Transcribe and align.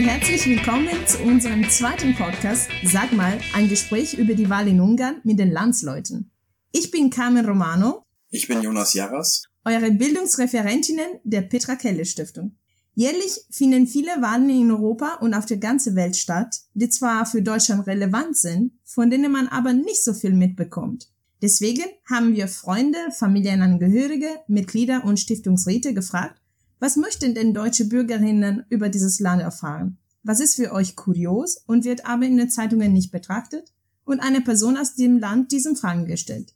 Herzlich 0.00 0.46
willkommen 0.46 0.88
zu 1.04 1.18
unserem 1.24 1.68
zweiten 1.68 2.14
Podcast 2.14 2.70
Sag 2.84 3.12
mal, 3.12 3.40
ein 3.54 3.68
Gespräch 3.68 4.14
über 4.14 4.34
die 4.34 4.48
Wahl 4.48 4.68
in 4.68 4.80
Ungarn 4.80 5.20
mit 5.24 5.40
den 5.40 5.50
Landsleuten. 5.50 6.30
Ich 6.70 6.92
bin 6.92 7.10
Carmen 7.10 7.44
Romano. 7.44 8.07
Ich 8.30 8.46
bin 8.46 8.60
Jonas 8.60 8.92
Jaras. 8.92 9.44
Eure 9.64 9.90
Bildungsreferentinnen 9.90 11.20
der 11.24 11.40
Petra 11.40 11.76
Kelle 11.76 12.04
Stiftung. 12.04 12.56
Jährlich 12.94 13.40
finden 13.50 13.86
viele 13.86 14.20
Wahlen 14.20 14.50
in 14.50 14.70
Europa 14.70 15.14
und 15.22 15.32
auf 15.32 15.46
der 15.46 15.56
ganzen 15.56 15.96
Welt 15.96 16.14
statt, 16.14 16.60
die 16.74 16.90
zwar 16.90 17.24
für 17.24 17.40
Deutschland 17.40 17.86
relevant 17.86 18.36
sind, 18.36 18.72
von 18.84 19.08
denen 19.08 19.32
man 19.32 19.48
aber 19.48 19.72
nicht 19.72 20.04
so 20.04 20.12
viel 20.12 20.34
mitbekommt. 20.34 21.08
Deswegen 21.40 21.84
haben 22.04 22.34
wir 22.34 22.48
Freunde, 22.48 22.98
Familienangehörige, 23.16 24.28
Mitglieder 24.46 25.04
und 25.04 25.18
Stiftungsräte 25.18 25.94
gefragt, 25.94 26.38
was 26.80 26.96
möchten 26.96 27.34
denn 27.34 27.54
deutsche 27.54 27.86
Bürgerinnen 27.86 28.66
über 28.68 28.90
dieses 28.90 29.20
Land 29.20 29.40
erfahren? 29.40 29.96
Was 30.22 30.40
ist 30.40 30.56
für 30.56 30.72
euch 30.72 30.96
kurios 30.96 31.62
und 31.66 31.86
wird 31.86 32.04
aber 32.04 32.26
in 32.26 32.36
den 32.36 32.50
Zeitungen 32.50 32.92
nicht 32.92 33.10
betrachtet? 33.10 33.72
Und 34.04 34.20
eine 34.20 34.42
Person 34.42 34.76
aus 34.76 34.96
dem 34.96 35.18
Land 35.18 35.50
diesen 35.50 35.76
Fragen 35.76 36.04
gestellt. 36.04 36.54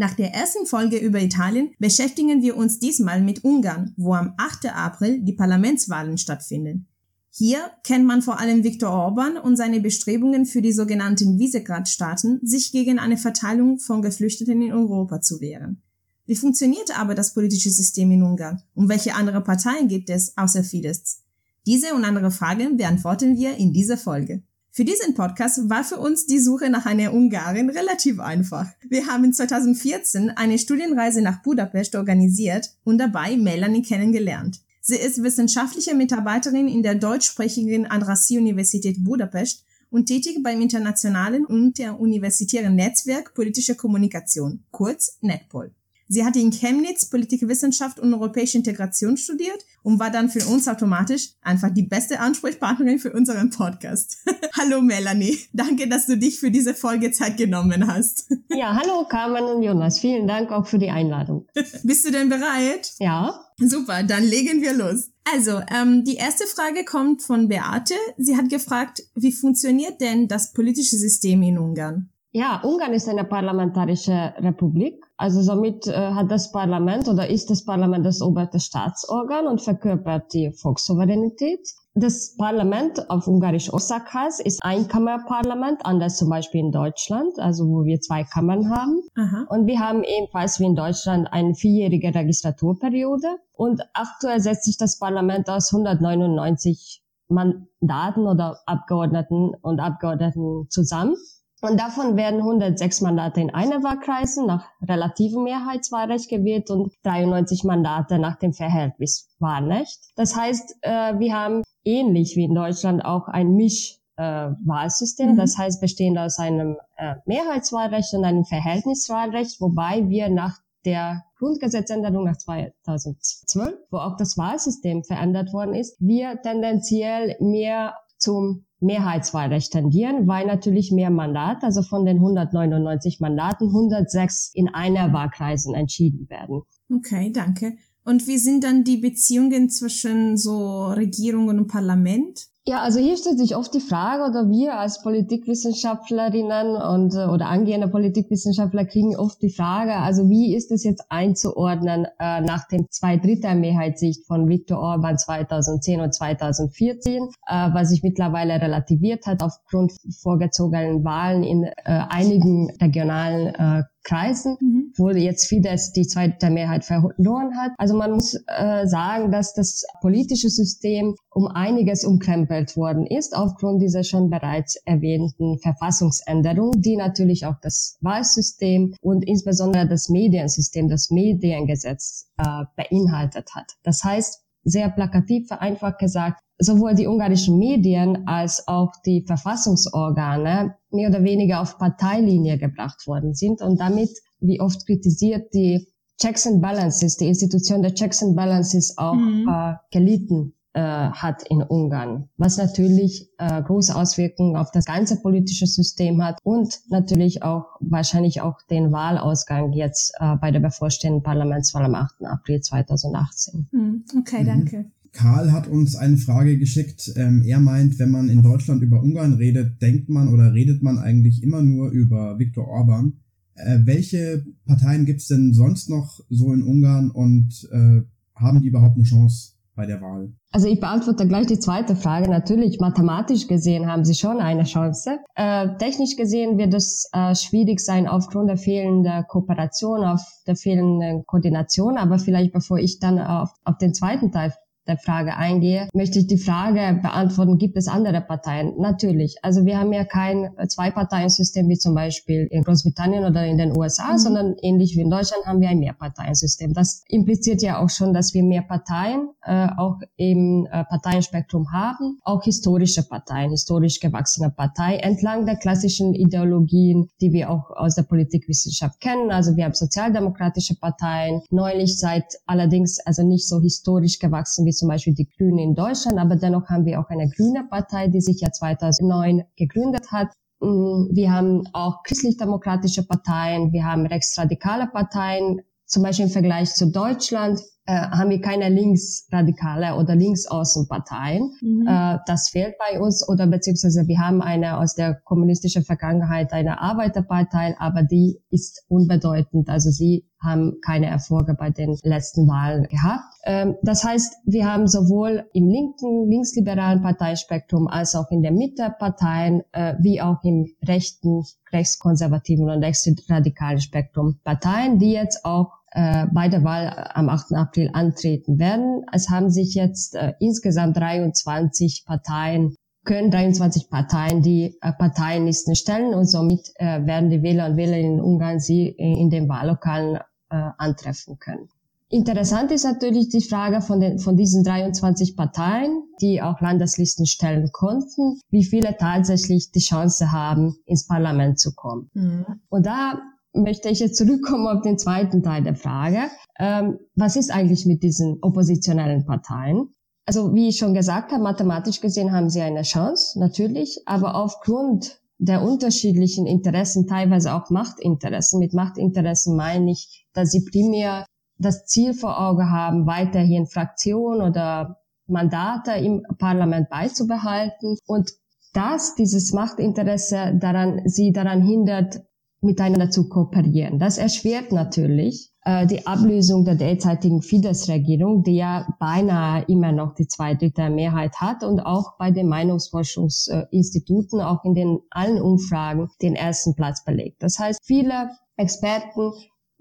Nach 0.00 0.14
der 0.14 0.32
ersten 0.32 0.64
Folge 0.64 0.96
über 0.96 1.20
Italien 1.20 1.74
beschäftigen 1.78 2.40
wir 2.40 2.56
uns 2.56 2.78
diesmal 2.78 3.20
mit 3.20 3.44
Ungarn, 3.44 3.92
wo 3.98 4.14
am 4.14 4.32
8. 4.38 4.74
April 4.74 5.20
die 5.20 5.34
Parlamentswahlen 5.34 6.16
stattfinden. 6.16 6.86
Hier 7.28 7.58
kennt 7.84 8.06
man 8.06 8.22
vor 8.22 8.40
allem 8.40 8.64
Viktor 8.64 8.88
Orban 8.88 9.36
und 9.36 9.56
seine 9.56 9.78
Bestrebungen 9.78 10.46
für 10.46 10.62
die 10.62 10.72
sogenannten 10.72 11.38
Visegrad-Staaten, 11.38 12.40
sich 12.42 12.72
gegen 12.72 12.98
eine 12.98 13.18
Verteilung 13.18 13.78
von 13.78 14.00
Geflüchteten 14.00 14.62
in 14.62 14.72
Europa 14.72 15.20
zu 15.20 15.42
wehren. 15.42 15.82
Wie 16.24 16.36
funktioniert 16.36 16.98
aber 16.98 17.14
das 17.14 17.34
politische 17.34 17.70
System 17.70 18.10
in 18.10 18.22
Ungarn? 18.22 18.62
Und 18.74 18.88
welche 18.88 19.14
andere 19.14 19.42
Parteien 19.42 19.86
gibt 19.86 20.08
es 20.08 20.34
außer 20.34 20.64
Fidesz? 20.64 21.24
Diese 21.66 21.92
und 21.94 22.06
andere 22.06 22.30
Fragen 22.30 22.78
beantworten 22.78 23.36
wir 23.36 23.54
in 23.58 23.74
dieser 23.74 23.98
Folge. 23.98 24.42
Für 24.72 24.84
diesen 24.84 25.14
Podcast 25.14 25.68
war 25.68 25.82
für 25.82 25.98
uns 25.98 26.26
die 26.26 26.38
Suche 26.38 26.70
nach 26.70 26.86
einer 26.86 27.12
Ungarin 27.12 27.70
relativ 27.70 28.20
einfach. 28.20 28.68
Wir 28.88 29.06
haben 29.06 29.32
2014 29.32 30.30
eine 30.30 30.58
Studienreise 30.58 31.22
nach 31.22 31.42
Budapest 31.42 31.96
organisiert 31.96 32.70
und 32.84 32.98
dabei 32.98 33.36
Melanie 33.36 33.82
kennengelernt. 33.82 34.60
Sie 34.80 34.94
ist 34.96 35.24
wissenschaftliche 35.24 35.96
Mitarbeiterin 35.96 36.68
in 36.68 36.84
der 36.84 36.94
deutschsprachigen 36.94 37.86
Andrassy-Universität 37.86 39.02
Budapest 39.02 39.64
und 39.90 40.06
tätig 40.06 40.40
beim 40.40 40.60
internationalen 40.60 41.44
und 41.44 41.78
der 41.78 41.98
universitären 41.98 42.76
Netzwerk 42.76 43.34
politischer 43.34 43.74
Kommunikation, 43.74 44.62
kurz 44.70 45.18
NetPol. 45.20 45.74
Sie 46.12 46.24
hatte 46.24 46.40
in 46.40 46.50
Chemnitz 46.50 47.08
Politikwissenschaft 47.08 48.00
und 48.00 48.12
europäische 48.12 48.58
Integration 48.58 49.16
studiert 49.16 49.64
und 49.84 50.00
war 50.00 50.10
dann 50.10 50.28
für 50.28 50.44
uns 50.46 50.66
automatisch 50.66 51.28
einfach 51.40 51.70
die 51.70 51.84
beste 51.84 52.18
Ansprechpartnerin 52.18 52.98
für 52.98 53.12
unseren 53.12 53.50
Podcast. 53.50 54.18
hallo 54.58 54.82
Melanie, 54.82 55.38
danke, 55.52 55.88
dass 55.88 56.06
du 56.06 56.18
dich 56.18 56.40
für 56.40 56.50
diese 56.50 56.74
Folge 56.74 57.12
Zeit 57.12 57.36
genommen 57.36 57.86
hast. 57.86 58.28
ja, 58.50 58.74
hallo 58.74 59.06
Carmen 59.08 59.44
und 59.44 59.62
Jonas, 59.62 60.00
vielen 60.00 60.26
Dank 60.26 60.50
auch 60.50 60.66
für 60.66 60.80
die 60.80 60.90
Einladung. 60.90 61.46
Bist 61.84 62.04
du 62.04 62.10
denn 62.10 62.28
bereit? 62.28 62.92
Ja. 62.98 63.44
Super, 63.58 64.02
dann 64.02 64.24
legen 64.24 64.62
wir 64.62 64.72
los. 64.72 65.10
Also, 65.32 65.60
ähm, 65.72 66.02
die 66.04 66.16
erste 66.16 66.44
Frage 66.46 66.84
kommt 66.84 67.22
von 67.22 67.46
Beate. 67.46 67.94
Sie 68.16 68.36
hat 68.36 68.48
gefragt, 68.48 69.04
wie 69.14 69.30
funktioniert 69.30 70.00
denn 70.00 70.26
das 70.26 70.52
politische 70.52 70.96
System 70.96 71.42
in 71.42 71.56
Ungarn? 71.56 72.09
Ja, 72.32 72.60
Ungarn 72.62 72.92
ist 72.92 73.08
eine 73.08 73.24
parlamentarische 73.24 74.34
Republik. 74.38 75.04
Also 75.16 75.42
somit 75.42 75.88
äh, 75.88 75.92
hat 75.92 76.30
das 76.30 76.52
Parlament 76.52 77.08
oder 77.08 77.28
ist 77.28 77.50
das 77.50 77.64
Parlament 77.64 78.06
das 78.06 78.22
oberste 78.22 78.60
Staatsorgan 78.60 79.48
und 79.48 79.60
verkörpert 79.60 80.32
die 80.32 80.52
Volkssouveränität. 80.52 81.60
Das 81.94 82.36
Parlament 82.36 83.10
auf 83.10 83.26
Ungarisch 83.26 83.72
Oszakház 83.72 84.40
ist 84.40 84.60
ein 84.62 84.86
Kammerparlament, 84.86 85.84
anders 85.84 86.18
zum 86.18 86.30
Beispiel 86.30 86.60
in 86.60 86.70
Deutschland, 86.70 87.36
also 87.40 87.68
wo 87.68 87.84
wir 87.84 88.00
zwei 88.00 88.22
Kammern 88.22 88.70
haben. 88.70 89.02
Aha. 89.16 89.46
Und 89.48 89.66
wir 89.66 89.80
haben 89.80 90.04
ebenfalls 90.04 90.60
wie 90.60 90.66
in 90.66 90.76
Deutschland 90.76 91.32
eine 91.32 91.54
vierjährige 91.54 92.14
Registraturperiode. 92.14 93.26
Und 93.52 93.82
aktuell 93.92 94.38
setzt 94.38 94.66
sich 94.66 94.76
das 94.78 95.00
Parlament 95.00 95.50
aus 95.50 95.74
199 95.74 97.02
Mandaten 97.26 98.28
oder 98.28 98.60
Abgeordneten 98.66 99.52
und 99.62 99.80
Abgeordneten 99.80 100.66
zusammen. 100.68 101.16
Und 101.62 101.78
davon 101.78 102.16
werden 102.16 102.40
106 102.40 103.02
Mandate 103.02 103.40
in 103.40 103.50
einer 103.50 103.82
Wahlkreisen 103.82 104.46
nach 104.46 104.66
relativem 104.82 105.44
Mehrheitswahlrecht 105.44 106.30
gewählt 106.30 106.70
und 106.70 106.92
93 107.02 107.64
Mandate 107.64 108.18
nach 108.18 108.36
dem 108.36 108.54
Verhältniswahlrecht. 108.54 109.98
Das 110.16 110.34
heißt, 110.36 110.76
äh, 110.80 111.18
wir 111.18 111.34
haben 111.34 111.62
ähnlich 111.84 112.36
wie 112.36 112.44
in 112.44 112.54
Deutschland 112.54 113.04
auch 113.04 113.28
ein 113.28 113.56
Mischwahlsystem. 113.56 115.28
Äh, 115.28 115.32
mhm. 115.32 115.36
Das 115.36 115.58
heißt, 115.58 115.82
bestehend 115.82 116.18
aus 116.18 116.38
einem 116.38 116.78
äh, 116.96 117.16
Mehrheitswahlrecht 117.26 118.14
und 118.14 118.24
einem 118.24 118.44
Verhältniswahlrecht, 118.44 119.60
wobei 119.60 120.08
wir 120.08 120.30
nach 120.30 120.58
der 120.86 121.24
Grundgesetzänderung 121.38 122.24
nach 122.24 122.38
2012, 122.38 123.74
wo 123.90 123.98
auch 123.98 124.16
das 124.16 124.38
Wahlsystem 124.38 125.04
verändert 125.04 125.52
worden 125.52 125.74
ist, 125.74 125.96
wir 126.00 126.40
tendenziell 126.40 127.36
mehr 127.40 127.96
zum 128.16 128.64
Mehrheitswahlrecht 128.80 129.72
tendieren, 129.72 130.26
weil 130.26 130.46
natürlich 130.46 130.90
mehr 130.90 131.10
Mandate, 131.10 131.66
also 131.66 131.82
von 131.82 132.04
den 132.04 132.16
199 132.16 133.20
Mandaten 133.20 133.68
106 133.68 134.52
in 134.54 134.68
einer 134.68 135.12
Wahlkreisen 135.12 135.74
entschieden 135.74 136.28
werden. 136.28 136.62
Okay, 136.90 137.30
danke. 137.32 137.76
Und 138.04 138.26
wie 138.26 138.38
sind 138.38 138.64
dann 138.64 138.82
die 138.82 138.96
Beziehungen 138.96 139.68
zwischen 139.68 140.36
so 140.36 140.86
Regierung 140.86 141.48
und 141.48 141.66
Parlament? 141.66 142.49
Ja, 142.66 142.82
also 142.82 143.00
hier 143.00 143.16
stellt 143.16 143.38
sich 143.38 143.56
oft 143.56 143.72
die 143.72 143.80
Frage, 143.80 144.24
oder 144.24 144.50
wir 144.50 144.78
als 144.78 145.02
Politikwissenschaftlerinnen 145.02 146.76
und 146.76 147.14
äh, 147.14 147.26
oder 147.26 147.46
angehende 147.46 147.88
Politikwissenschaftler 147.88 148.84
kriegen 148.84 149.16
oft 149.16 149.40
die 149.40 149.50
Frage, 149.50 149.94
also 149.94 150.28
wie 150.28 150.54
ist 150.54 150.70
es 150.70 150.84
jetzt 150.84 151.04
einzuordnen 151.08 152.06
äh, 152.18 152.42
nach 152.42 152.68
dem 152.68 152.86
Zweidrittel-Mehrheitssicht 152.90 154.26
von 154.26 154.46
Viktor 154.46 154.78
Orban 154.78 155.16
2010 155.16 156.02
und 156.02 156.14
2014, 156.14 157.22
äh, 157.22 157.28
was 157.72 157.88
sich 157.88 158.02
mittlerweile 158.02 158.60
relativiert 158.60 159.26
hat 159.26 159.42
aufgrund 159.42 159.92
vorgezogenen 160.22 161.02
Wahlen 161.02 161.42
in 161.42 161.64
äh, 161.64 161.72
einigen 161.84 162.70
regionalen 162.78 163.54
äh, 163.54 163.82
Kreisen, 164.02 164.56
mhm. 164.60 164.79
Wo 165.00 165.10
jetzt 165.10 165.46
Fidesz 165.46 165.92
die 165.92 166.06
zweite 166.06 166.50
Mehrheit 166.50 166.84
verloren 166.84 167.56
hat. 167.56 167.72
Also 167.78 167.96
man 167.96 168.12
muss 168.12 168.34
äh, 168.34 168.86
sagen, 168.86 169.32
dass 169.32 169.54
das 169.54 169.84
politische 170.00 170.50
System 170.50 171.16
um 171.30 171.46
einiges 171.46 172.04
umkrempelt 172.04 172.76
worden 172.76 173.06
ist 173.06 173.34
aufgrund 173.34 173.82
dieser 173.82 174.04
schon 174.04 174.30
bereits 174.30 174.76
erwähnten 174.84 175.58
Verfassungsänderung, 175.58 176.72
die 176.76 176.96
natürlich 176.96 177.46
auch 177.46 177.56
das 177.62 177.96
Wahlsystem 178.00 178.94
und 179.00 179.26
insbesondere 179.26 179.88
das 179.88 180.08
Mediensystem, 180.10 180.88
das 180.88 181.10
Mediengesetz 181.10 182.28
äh, 182.36 182.64
beinhaltet 182.76 183.54
hat. 183.54 183.72
Das 183.82 184.04
heißt, 184.04 184.44
sehr 184.62 184.90
plakativ 184.90 185.48
vereinfacht 185.48 185.98
gesagt, 185.98 186.40
sowohl 186.58 186.94
die 186.94 187.06
ungarischen 187.06 187.58
Medien 187.58 188.28
als 188.28 188.68
auch 188.68 188.92
die 189.06 189.24
Verfassungsorgane 189.26 190.76
mehr 190.90 191.08
oder 191.08 191.24
weniger 191.24 191.62
auf 191.62 191.78
Parteilinie 191.78 192.58
gebracht 192.58 193.06
worden 193.06 193.34
sind 193.34 193.62
und 193.62 193.80
damit, 193.80 194.10
wie 194.40 194.60
oft 194.60 194.86
kritisiert, 194.86 195.52
die 195.54 195.86
Checks 196.20 196.46
and 196.46 196.60
Balances, 196.60 197.16
die 197.16 197.26
Institution 197.26 197.82
der 197.82 197.94
Checks 197.94 198.22
and 198.22 198.36
Balances 198.36 198.96
auch 198.98 199.14
mhm. 199.14 199.48
äh, 199.48 199.74
gelitten 199.90 200.52
äh, 200.72 200.80
hat 200.80 201.42
in 201.48 201.62
Ungarn, 201.62 202.28
was 202.36 202.56
natürlich 202.58 203.28
äh, 203.38 203.62
große 203.62 203.94
Auswirkungen 203.94 204.56
auf 204.56 204.70
das 204.70 204.84
ganze 204.84 205.20
politische 205.20 205.66
System 205.66 206.22
hat 206.22 206.38
und 206.42 206.78
natürlich 206.90 207.42
auch 207.42 207.64
wahrscheinlich 207.80 208.40
auch 208.40 208.58
den 208.70 208.92
Wahlausgang 208.92 209.72
jetzt 209.72 210.12
äh, 210.20 210.36
bei 210.36 210.50
der 210.50 210.60
bevorstehenden 210.60 211.22
Parlamentswahl 211.22 211.84
am 211.86 211.94
8. 211.94 212.24
April 212.24 212.60
2018. 212.60 213.68
Mhm. 213.72 214.04
Okay, 214.18 214.44
danke. 214.44 214.78
Mhm. 214.78 214.92
Karl 215.12 215.50
hat 215.50 215.66
uns 215.66 215.96
eine 215.96 216.18
Frage 216.18 216.56
geschickt. 216.56 217.12
Ähm, 217.16 217.42
er 217.44 217.58
meint, 217.58 217.98
wenn 217.98 218.10
man 218.10 218.28
in 218.28 218.42
Deutschland 218.42 218.82
über 218.82 219.02
Ungarn 219.02 219.34
redet, 219.34 219.82
denkt 219.82 220.08
man 220.08 220.32
oder 220.32 220.54
redet 220.54 220.82
man 220.82 220.98
eigentlich 220.98 221.42
immer 221.42 221.62
nur 221.62 221.90
über 221.90 222.38
Viktor 222.38 222.68
Orban. 222.68 223.14
Äh, 223.54 223.78
welche 223.84 224.44
Parteien 224.66 225.04
gibt 225.04 225.20
es 225.20 225.28
denn 225.28 225.52
sonst 225.52 225.88
noch 225.90 226.20
so 226.28 226.52
in 226.52 226.62
Ungarn 226.62 227.10
und 227.10 227.68
äh, 227.72 228.02
haben 228.34 228.60
die 228.60 228.68
überhaupt 228.68 228.96
eine 228.96 229.04
Chance 229.04 229.52
bei 229.74 229.86
der 229.86 230.00
Wahl? 230.00 230.32
Also 230.52 230.66
ich 230.68 230.80
beantworte 230.80 231.28
gleich 231.28 231.46
die 231.46 231.58
zweite 231.58 231.94
Frage. 231.94 232.28
Natürlich, 232.28 232.80
mathematisch 232.80 233.46
gesehen 233.46 233.86
haben 233.86 234.04
sie 234.04 234.14
schon 234.14 234.38
eine 234.38 234.64
Chance. 234.64 235.18
Äh, 235.36 235.76
technisch 235.78 236.16
gesehen 236.16 236.58
wird 236.58 236.74
es 236.74 237.08
äh, 237.12 237.34
schwierig 237.34 237.80
sein 237.80 238.08
aufgrund 238.08 238.48
der 238.48 238.56
fehlenden 238.56 239.24
Kooperation, 239.28 240.04
auf 240.04 240.22
der 240.46 240.56
fehlenden 240.56 241.24
Koordination. 241.26 241.98
Aber 241.98 242.18
vielleicht 242.18 242.52
bevor 242.52 242.78
ich 242.78 242.98
dann 242.98 243.18
auf, 243.18 243.50
auf 243.64 243.78
den 243.78 243.94
zweiten 243.94 244.32
Teil 244.32 244.52
der 244.90 244.98
Frage 244.98 245.36
eingehe, 245.36 245.88
möchte 245.94 246.18
ich 246.18 246.26
die 246.26 246.36
Frage 246.36 246.98
beantworten, 247.00 247.58
gibt 247.58 247.76
es 247.76 247.86
andere 247.86 248.20
Parteien? 248.20 248.74
Natürlich. 248.78 249.36
Also 249.42 249.64
wir 249.64 249.78
haben 249.78 249.92
ja 249.92 250.04
kein 250.04 250.50
Zwei-Parteien-System 250.68 251.68
wie 251.68 251.78
zum 251.78 251.94
Beispiel 251.94 252.48
in 252.50 252.64
Großbritannien 252.64 253.24
oder 253.24 253.46
in 253.46 253.56
den 253.56 253.76
USA, 253.76 254.12
mhm. 254.12 254.18
sondern 254.18 254.56
ähnlich 254.62 254.96
wie 254.96 255.02
in 255.02 255.10
Deutschland 255.10 255.46
haben 255.46 255.60
wir 255.60 255.68
ein 255.68 255.78
Mehrparteiensystem. 255.78 256.72
Das 256.72 257.04
impliziert 257.08 257.62
ja 257.62 257.78
auch 257.78 257.88
schon, 257.88 258.12
dass 258.12 258.34
wir 258.34 258.42
mehr 258.42 258.62
Parteien 258.62 259.30
äh, 259.42 259.68
auch 259.76 259.98
im 260.16 260.66
äh, 260.70 260.84
Parteienspektrum 260.84 261.72
haben, 261.72 262.18
auch 262.24 262.42
historische 262.42 263.04
Parteien, 263.04 263.50
historisch 263.50 264.00
gewachsene 264.00 264.50
Partei 264.50 264.96
entlang 264.96 265.46
der 265.46 265.56
klassischen 265.56 266.14
Ideologien, 266.14 267.08
die 267.20 267.32
wir 267.32 267.50
auch 267.50 267.70
aus 267.70 267.94
der 267.94 268.02
Politikwissenschaft 268.02 269.00
kennen. 269.00 269.30
Also 269.30 269.56
wir 269.56 269.64
haben 269.64 269.74
sozialdemokratische 269.74 270.74
Parteien, 270.74 271.42
neulich 271.50 271.98
seit 271.98 272.24
allerdings 272.46 272.98
also 273.00 273.22
nicht 273.22 273.46
so 273.48 273.60
historisch 273.60 274.18
gewachsen 274.18 274.66
wie 274.66 274.72
zum 274.80 274.88
Beispiel 274.88 275.14
die 275.14 275.28
Grünen 275.28 275.58
in 275.58 275.74
Deutschland, 275.74 276.18
aber 276.18 276.36
dennoch 276.36 276.68
haben 276.68 276.84
wir 276.84 277.00
auch 277.00 277.08
eine 277.08 277.28
grüne 277.30 277.64
Partei, 277.70 278.08
die 278.08 278.20
sich 278.20 278.40
ja 278.40 278.50
2009 278.50 279.44
gegründet 279.56 280.10
hat. 280.10 280.28
Mm, 280.60 281.14
wir 281.14 281.32
haben 281.32 281.62
auch 281.72 282.02
christlich-demokratische 282.02 283.06
Parteien, 283.06 283.72
wir 283.72 283.84
haben 283.84 284.06
rechtsradikale 284.06 284.88
Parteien, 284.88 285.60
zum 285.86 286.02
Beispiel 286.02 286.26
im 286.26 286.30
Vergleich 286.30 286.74
zu 286.74 286.90
Deutschland 286.90 287.60
äh, 287.90 288.08
haben 288.10 288.30
wir 288.30 288.40
keine 288.40 288.68
linksradikale 288.68 289.96
oder 289.96 290.14
linksaußenparteien. 290.14 291.52
Mhm. 291.60 291.86
Äh, 291.88 292.18
das 292.24 292.48
fehlt 292.50 292.76
bei 292.78 293.00
uns 293.00 293.28
oder 293.28 293.48
beziehungsweise 293.48 294.06
wir 294.06 294.18
haben 294.18 294.42
eine 294.42 294.78
aus 294.78 294.94
der 294.94 295.14
kommunistischen 295.24 295.82
Vergangenheit 295.84 296.52
eine 296.52 296.80
Arbeiterpartei, 296.80 297.74
aber 297.80 298.04
die 298.04 298.38
ist 298.50 298.84
unbedeutend. 298.88 299.68
Also 299.68 299.90
sie 299.90 300.24
haben 300.40 300.78
keine 300.84 301.06
Erfolge 301.06 301.54
bei 301.54 301.70
den 301.70 301.98
letzten 302.02 302.46
Wahlen 302.46 302.84
gehabt. 302.84 303.24
Ähm, 303.44 303.74
das 303.82 304.04
heißt, 304.04 304.36
wir 304.44 304.72
haben 304.72 304.86
sowohl 304.86 305.44
im 305.52 305.68
linken, 305.68 306.30
linksliberalen 306.30 307.02
Parteispektrum 307.02 307.88
als 307.88 308.14
auch 308.14 308.30
in 308.30 308.42
der 308.42 308.52
Mitte 308.52 308.94
Parteien, 309.00 309.62
äh, 309.72 309.94
wie 309.98 310.22
auch 310.22 310.44
im 310.44 310.66
rechten, 310.86 311.42
rechtskonservativen 311.72 312.70
und 312.70 312.84
rechtsradikalen 312.84 313.80
Spektrum 313.80 314.38
Parteien, 314.44 314.98
die 315.00 315.12
jetzt 315.12 315.44
auch 315.44 315.79
äh, 315.90 316.26
bei 316.32 316.48
der 316.48 316.64
Wahl 316.64 317.10
am 317.14 317.28
8. 317.28 317.52
April 317.54 317.90
antreten 317.92 318.58
werden. 318.58 319.04
Es 319.12 319.28
haben 319.28 319.50
sich 319.50 319.74
jetzt 319.74 320.14
äh, 320.14 320.34
insgesamt 320.40 320.96
23 320.96 322.04
Parteien 322.06 322.74
können 323.04 323.30
23 323.30 323.88
Parteien 323.88 324.42
die 324.42 324.76
äh, 324.82 324.92
Parteienlisten 324.92 325.74
stellen 325.74 326.12
und 326.12 326.26
somit 326.26 326.70
äh, 326.76 327.06
werden 327.06 327.30
die 327.30 327.42
Wähler 327.42 327.66
und 327.66 327.76
Wählerinnen 327.76 328.18
in 328.18 328.20
Ungarn 328.20 328.60
sie 328.60 328.88
in 328.88 329.30
den 329.30 329.48
Wahllokalen 329.48 330.16
äh, 330.50 330.70
antreffen 330.76 331.38
können. 331.38 331.68
Interessant 332.12 332.72
ist 332.72 332.84
natürlich 332.84 333.28
die 333.28 333.40
Frage 333.40 333.80
von, 333.80 334.00
den, 334.00 334.18
von 334.18 334.36
diesen 334.36 334.64
23 334.64 335.36
Parteien, 335.36 336.02
die 336.20 336.42
auch 336.42 336.60
Landeslisten 336.60 337.24
stellen 337.24 337.70
konnten, 337.72 338.40
wie 338.50 338.64
viele 338.64 338.96
tatsächlich 338.96 339.70
die 339.70 339.78
Chance 339.78 340.32
haben, 340.32 340.74
ins 340.86 341.06
Parlament 341.06 341.60
zu 341.60 341.72
kommen. 341.72 342.10
Mhm. 342.14 342.46
Und 342.68 342.86
da 342.86 343.20
möchte 343.52 343.88
ich 343.88 344.00
jetzt 344.00 344.16
zurückkommen 344.16 344.66
auf 344.66 344.82
den 344.82 344.98
zweiten 344.98 345.42
Teil 345.42 345.62
der 345.62 345.74
Frage. 345.74 346.30
Ähm, 346.58 346.98
was 347.14 347.36
ist 347.36 347.50
eigentlich 347.50 347.86
mit 347.86 348.02
diesen 348.02 348.38
oppositionellen 348.42 349.26
Parteien? 349.26 349.88
Also 350.26 350.54
wie 350.54 350.68
ich 350.68 350.78
schon 350.78 350.94
gesagt 350.94 351.32
habe, 351.32 351.42
mathematisch 351.42 352.00
gesehen 352.00 352.32
haben 352.32 352.50
sie 352.50 352.60
eine 352.60 352.82
Chance, 352.82 353.38
natürlich, 353.40 354.02
aber 354.06 354.36
aufgrund 354.36 355.20
der 355.38 355.62
unterschiedlichen 355.62 356.46
Interessen, 356.46 357.06
teilweise 357.06 357.54
auch 357.54 357.70
Machtinteressen, 357.70 358.60
mit 358.60 358.74
Machtinteressen 358.74 359.56
meine 359.56 359.90
ich, 359.90 360.26
dass 360.34 360.50
sie 360.50 360.64
primär 360.64 361.24
das 361.58 361.86
Ziel 361.86 362.14
vor 362.14 362.38
Auge 362.40 362.70
haben, 362.70 363.06
weiterhin 363.06 363.66
Fraktionen 363.66 364.42
oder 364.42 364.98
Mandate 365.26 365.92
im 365.92 366.22
Parlament 366.38 366.90
beizubehalten 366.90 367.96
und 368.06 368.30
dass 368.72 369.14
dieses 369.14 369.52
Machtinteresse 369.52 370.56
daran, 370.60 371.02
sie 371.06 371.32
daran 371.32 371.62
hindert, 371.62 372.20
miteinander 372.62 373.10
zu 373.10 373.28
kooperieren. 373.28 373.98
Das 373.98 374.18
erschwert 374.18 374.72
natürlich 374.72 375.50
äh, 375.64 375.86
die 375.86 376.06
Ablösung 376.06 376.64
der 376.64 376.74
derzeitigen 376.74 377.42
Fidesz-Regierung, 377.42 378.42
die 378.42 378.56
ja 378.56 378.86
beinahe 378.98 379.64
immer 379.68 379.92
noch 379.92 380.14
die 380.14 380.26
zwei 380.26 380.54
Drittel 380.54 380.90
Mehrheit 380.90 381.36
hat 381.36 381.62
und 381.62 381.80
auch 381.80 382.16
bei 382.18 382.30
den 382.30 382.48
Meinungsforschungsinstituten, 382.48 384.40
auch 384.40 384.64
in 384.64 384.74
den 384.74 384.98
allen 385.10 385.40
Umfragen, 385.40 386.08
den 386.22 386.34
ersten 386.34 386.74
Platz 386.74 387.04
belegt. 387.04 387.42
Das 387.42 387.58
heißt, 387.58 387.80
viele 387.82 388.30
Experten 388.56 389.32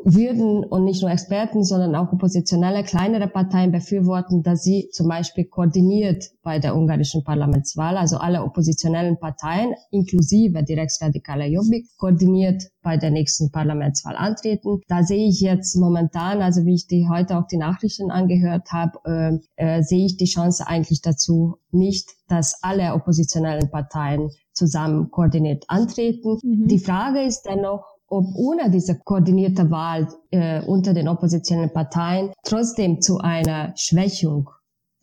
würden 0.04 0.64
und 0.64 0.86
nicht 0.86 1.02
nur 1.02 1.12
Experten, 1.12 1.64
sondern 1.64 1.96
auch 1.96 2.14
oppositionelle 2.14 2.84
kleinere 2.84 3.28
Parteien 3.28 3.72
befürworten, 3.72 4.44
dass 4.44 4.64
sie 4.64 4.90
zum 4.92 5.10
Beispiel 5.10 5.46
koordiniert 5.46 6.24
bei 6.42 6.60
der 6.60 6.76
ungarischen 6.76 7.24
Parlamentswahl, 7.24 7.98
also 7.98 8.18
alle 8.18 8.44
oppositionellen 8.44 9.20
Parteien, 9.20 9.74
inklusive 9.92 10.64
die 10.64 10.74
rechtsradikale 10.74 11.48
Jobbik, 11.48 11.86
koordiniert 11.98 12.64
bei 12.82 12.96
der 12.96 13.12
nächsten 13.12 13.52
Parlamentswahl 13.52 14.16
antreten. 14.16 14.80
Da 14.88 15.04
sehe 15.04 15.28
ich 15.28 15.42
jetzt 15.42 15.76
momentan, 15.76 16.42
also 16.42 16.66
wie 16.66 16.76
ich 16.76 16.88
die 16.88 17.08
heute 17.10 17.38
auch 17.38 17.48
die 17.48 17.58
Nachrichten 17.58 18.10
angehört 18.10 18.72
habe, 18.72 19.42
äh, 19.58 19.80
äh, 19.80 19.84
sehe 19.84 20.06
ich 20.06 20.16
die 20.16 20.26
Chance 20.26 20.66
eigentlich 20.66 21.02
dazu 21.02 21.58
nicht, 21.72 22.10
dass 22.30 22.64
alle 22.64 22.94
oppositionellen 22.94 23.70
Parteien 23.70 24.30
zusammen 24.54 25.12
koordiniert 25.12 25.66
antreten. 25.68 26.38
Mhm. 26.42 26.68
Die 26.68 26.80
Frage 26.80 27.22
ist 27.22 27.44
dennoch, 27.44 27.84
ob 28.10 28.26
ohne 28.36 28.70
diese 28.70 28.98
koordinierte 28.98 29.70
Wahl 29.72 30.08
äh, 30.32 30.62
unter 30.62 30.94
den 30.94 31.08
oppositionellen 31.08 31.74
Parteien 31.74 32.32
trotzdem 32.44 33.02
zu 33.02 33.20
einer 33.20 33.74
Schwächung 33.76 34.50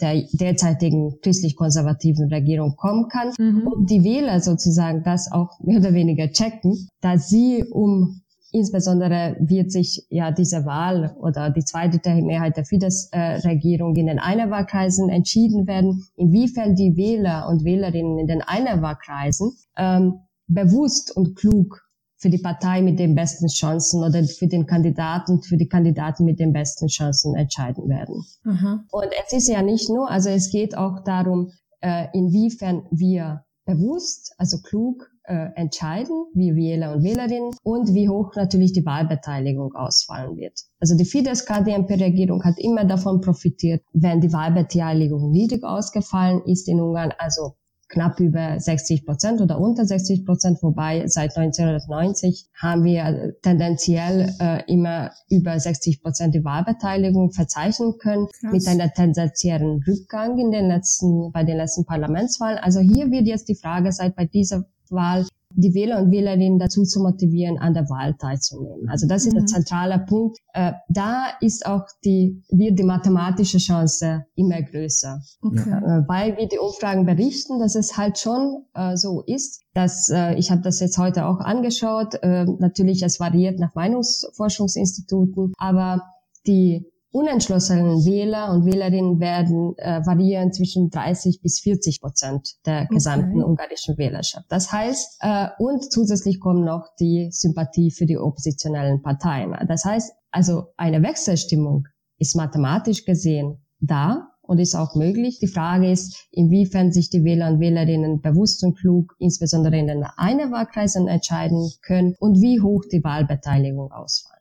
der 0.00 0.25
derzeitigen 0.32 1.19
christlich-konservativen 1.23 2.29
Regierung 2.29 2.76
kommen 2.76 3.08
kann 3.08 3.32
mhm. 3.38 3.67
und 3.67 3.91
die 3.91 4.05
Wähler 4.05 4.41
sozusagen 4.41 5.03
das 5.03 5.32
auch 5.32 5.58
mehr 5.61 5.79
oder 5.81 5.94
weniger 5.94 6.31
checken, 6.31 6.88
dass 7.00 7.29
sie 7.29 7.64
um 7.70 8.20
Insbesondere 8.53 9.37
wird 9.41 9.70
sich 9.70 10.06
ja 10.09 10.31
diese 10.31 10.64
Wahl 10.64 11.14
oder 11.20 11.50
die 11.50 11.64
zweite 11.64 11.99
Mehrheit 12.23 12.56
der 12.56 12.64
Fidesz-Regierung 12.64 13.97
in 13.97 14.06
den 14.06 14.19
Einerwahlkreisen 14.19 15.11
entschieden 15.11 15.67
werden, 15.67 16.06
inwiefern 16.17 16.75
die 16.75 16.97
Wähler 16.97 17.49
und 17.50 17.64
Wählerinnen 17.64 18.19
in 18.19 18.26
den 18.26 18.41
Einerwahlkreisen 18.41 19.52
ähm, 19.76 20.20
bewusst 20.47 21.14
und 21.14 21.37
klug 21.37 21.86
für 22.19 22.31
die 22.31 22.39
Partei 22.39 22.83
mit 22.83 22.99
den 22.99 23.15
besten 23.15 23.49
Chancen 23.49 24.03
oder 24.03 24.25
für 24.25 24.47
den 24.47 24.67
Kandidaten, 24.67 25.43
für 25.43 25.57
die 25.57 25.69
Kandidaten 25.69 26.25
mit 26.25 26.41
den 26.41 26.53
besten 26.53 26.89
Chancen 26.89 27.35
entscheiden 27.35 27.89
werden. 27.89 28.25
Aha. 28.45 28.85
Und 28.91 29.09
es 29.25 29.33
ist 29.33 29.49
ja 29.49 29.62
nicht 29.62 29.88
nur, 29.88 30.11
also 30.11 30.31
es 30.31 30.50
geht 30.50 30.76
auch 30.76 31.05
darum, 31.05 31.52
äh, 31.81 32.07
inwiefern 32.14 32.87
wir 32.90 33.45
bewusst, 33.67 34.35
also 34.38 34.59
klug 34.62 35.11
äh, 35.25 35.49
entscheiden, 35.57 36.26
wie 36.35 36.55
Wähler 36.55 36.95
und 36.95 37.02
Wählerinnen 37.02 37.50
und 37.62 37.93
wie 37.93 38.09
hoch 38.09 38.35
natürlich 38.37 38.73
die 38.73 38.87
Wahlbeteiligung 38.87 39.75
ausfallen 39.75 40.37
wird. 40.37 40.59
Also 40.81 40.97
die 40.97 41.05
Fidesz-KDNP-Regierung 41.05 42.45
hat 42.45 42.59
immer 42.59 42.85
davon 42.85 43.21
profitiert, 43.21 43.83
wenn 43.93 44.21
die 44.21 44.33
Wahlbeteiligung 44.33 45.31
niedrig 45.31 45.64
ausgefallen 45.64 46.43
ist 46.47 46.69
in 46.69 46.81
Ungarn, 46.81 47.12
also 47.19 47.57
knapp 47.88 48.21
über 48.21 48.59
60 48.59 49.07
Prozent 49.07 49.40
oder 49.40 49.61
unter 49.61 49.85
60 49.85 50.25
Prozent, 50.25 50.59
wobei 50.62 51.07
seit 51.07 51.37
1990 51.37 52.49
haben 52.55 52.85
wir 52.85 53.35
tendenziell 53.43 54.35
äh, 54.40 54.62
immer 54.66 55.12
über 55.28 55.59
60 55.59 56.02
Prozent 56.02 56.35
die 56.35 56.45
Wahlbeteiligung 56.45 57.33
verzeichnen 57.33 57.99
können, 57.99 58.26
Krass. 58.40 58.52
mit 58.52 58.66
einer 58.66 58.93
tendenziellen 58.93 59.83
Rückgang 59.87 60.38
in 60.38 60.50
den 60.50 60.69
letzten, 60.69 61.31
bei 61.33 61.45
den 61.45 61.57
letzten 61.57 61.85
Parlamentswahlen. 61.85 62.59
Also 62.59 62.81
hier 62.81 63.11
wird 63.11 63.26
jetzt 63.26 63.49
die 63.49 63.57
Frage 63.57 63.93
seit 63.93 64.16
bei 64.16 64.26
dieser 64.26 64.64
Wahl 64.90 65.26
die 65.57 65.75
Wähler 65.75 66.01
und 66.01 66.11
Wählerinnen 66.11 66.59
dazu 66.59 66.85
zu 66.85 67.01
motivieren, 67.01 67.59
an 67.59 67.75
der 67.75 67.89
Wahl 67.89 68.15
teilzunehmen. 68.15 68.89
Also 68.89 69.07
das 69.09 69.27
ist 69.27 69.33
mhm. 69.33 69.41
ein 69.41 69.49
zentraler 69.49 69.99
Punkt. 69.99 70.39
Äh, 70.53 70.73
da 70.89 71.27
ist 71.41 71.67
auch 71.67 71.85
die, 72.05 72.43
wird 72.51 72.79
die 72.79 72.85
mathematische 72.85 73.59
Chance 73.59 74.27
immer 74.35 74.63
größer. 74.63 75.21
Okay. 75.43 75.71
Äh, 75.71 76.09
weil 76.09 76.37
wir 76.37 76.49
die 76.49 76.59
Umfragen 76.59 77.07
berichten, 77.07 77.59
dass 77.59 77.75
es 77.75 77.97
halt 77.97 78.19
schon 78.19 78.65
äh, 78.75 78.97
so 78.97 79.23
ist, 79.27 79.63
dass 79.75 80.11
äh, 80.11 80.35
ich 80.35 80.51
habe 80.51 80.61
das 80.61 80.81
jetzt 80.81 80.99
heute 80.99 81.27
auch 81.27 81.41
angeschaut. 81.41 82.15
Äh, 82.23 82.45
natürlich, 82.59 83.03
es 83.03 83.19
variiert 83.19 83.59
nach 83.59 83.75
Meinungsforschungsinstituten, 83.75 85.53
aber 85.59 86.03
die 86.47 86.87
unentschlossenen 87.16 88.04
Wähler 88.04 88.52
und 88.52 88.66
Wählerinnen 88.66 89.20
werden 89.20 89.75
äh, 89.78 90.04
variieren 90.04 90.52
zwischen 90.52 90.90
30 90.90 91.40
bis 91.40 91.61
40 91.61 92.02
Prozent 92.02 92.56
der 92.66 92.87
gesamten 92.88 93.40
okay. 93.40 93.50
ungarischen 93.50 93.96
Wählerschaft. 93.96 94.44
Das 94.50 94.70
heißt, 94.70 95.20
äh, 95.20 95.49
und 95.58 95.90
zusätzlich 95.90 96.40
kommen 96.40 96.64
noch 96.64 96.88
die 97.00 97.28
Sympathie 97.30 97.90
für 97.90 98.04
die 98.04 98.18
oppositionellen 98.18 99.00
Parteien. 99.00 99.56
Das 99.66 99.87
heißt, 99.87 100.12
also 100.30 100.66
eine 100.76 101.02
Wechselstimmung 101.02 101.88
ist 102.18 102.37
mathematisch 102.37 103.06
gesehen 103.06 103.64
da 103.80 104.28
und 104.42 104.58
ist 104.58 104.75
auch 104.75 104.94
möglich. 104.94 105.38
Die 105.38 105.49
Frage 105.49 105.90
ist, 105.90 106.28
inwiefern 106.30 106.92
sich 106.92 107.08
die 107.08 107.25
Wähler 107.25 107.49
und 107.49 107.61
Wählerinnen 107.61 108.20
bewusst 108.20 108.62
und 108.62 108.76
klug, 108.76 109.14
insbesondere 109.18 109.78
in 109.78 109.87
den 109.87 110.04
eine 110.16 110.50
Wahlkreisen 110.50 111.08
entscheiden 111.08 111.70
können 111.82 112.14
und 112.18 112.42
wie 112.42 112.61
hoch 112.61 112.85
die 112.92 113.02
Wahlbeteiligung 113.02 113.90
ausfallen 113.90 114.35
wird. 114.35 114.36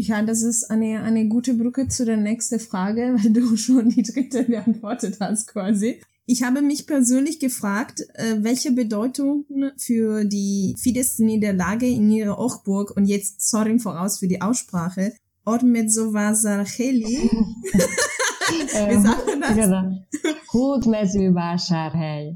Ja, 0.00 0.22
das 0.22 0.40
ist 0.40 0.70
eine, 0.70 1.02
eine 1.02 1.28
gute 1.28 1.52
Brücke 1.52 1.86
zu 1.88 2.06
der 2.06 2.16
nächsten 2.16 2.58
Frage, 2.58 3.14
weil 3.18 3.32
du 3.32 3.54
schon 3.56 3.90
die 3.90 4.02
dritte 4.02 4.44
beantwortet 4.44 5.18
hast 5.20 5.48
quasi. 5.48 6.00
Ich 6.24 6.42
habe 6.42 6.62
mich 6.62 6.86
persönlich 6.86 7.38
gefragt, 7.38 8.06
äh, 8.14 8.36
welche 8.38 8.72
Bedeutung 8.72 9.44
für 9.76 10.24
die 10.24 10.74
Fidesz-Niederlage 10.78 11.86
in 11.86 12.10
ihrer 12.10 12.38
Hochburg 12.38 12.96
und 12.96 13.04
jetzt 13.06 13.46
sorry 13.46 13.78
voraus 13.78 14.20
für 14.20 14.28
die 14.28 14.40
Aussprache, 14.40 15.12
Wie 18.50 19.02
sagt 19.02 19.26
man 19.26 19.40
das? 19.40 19.56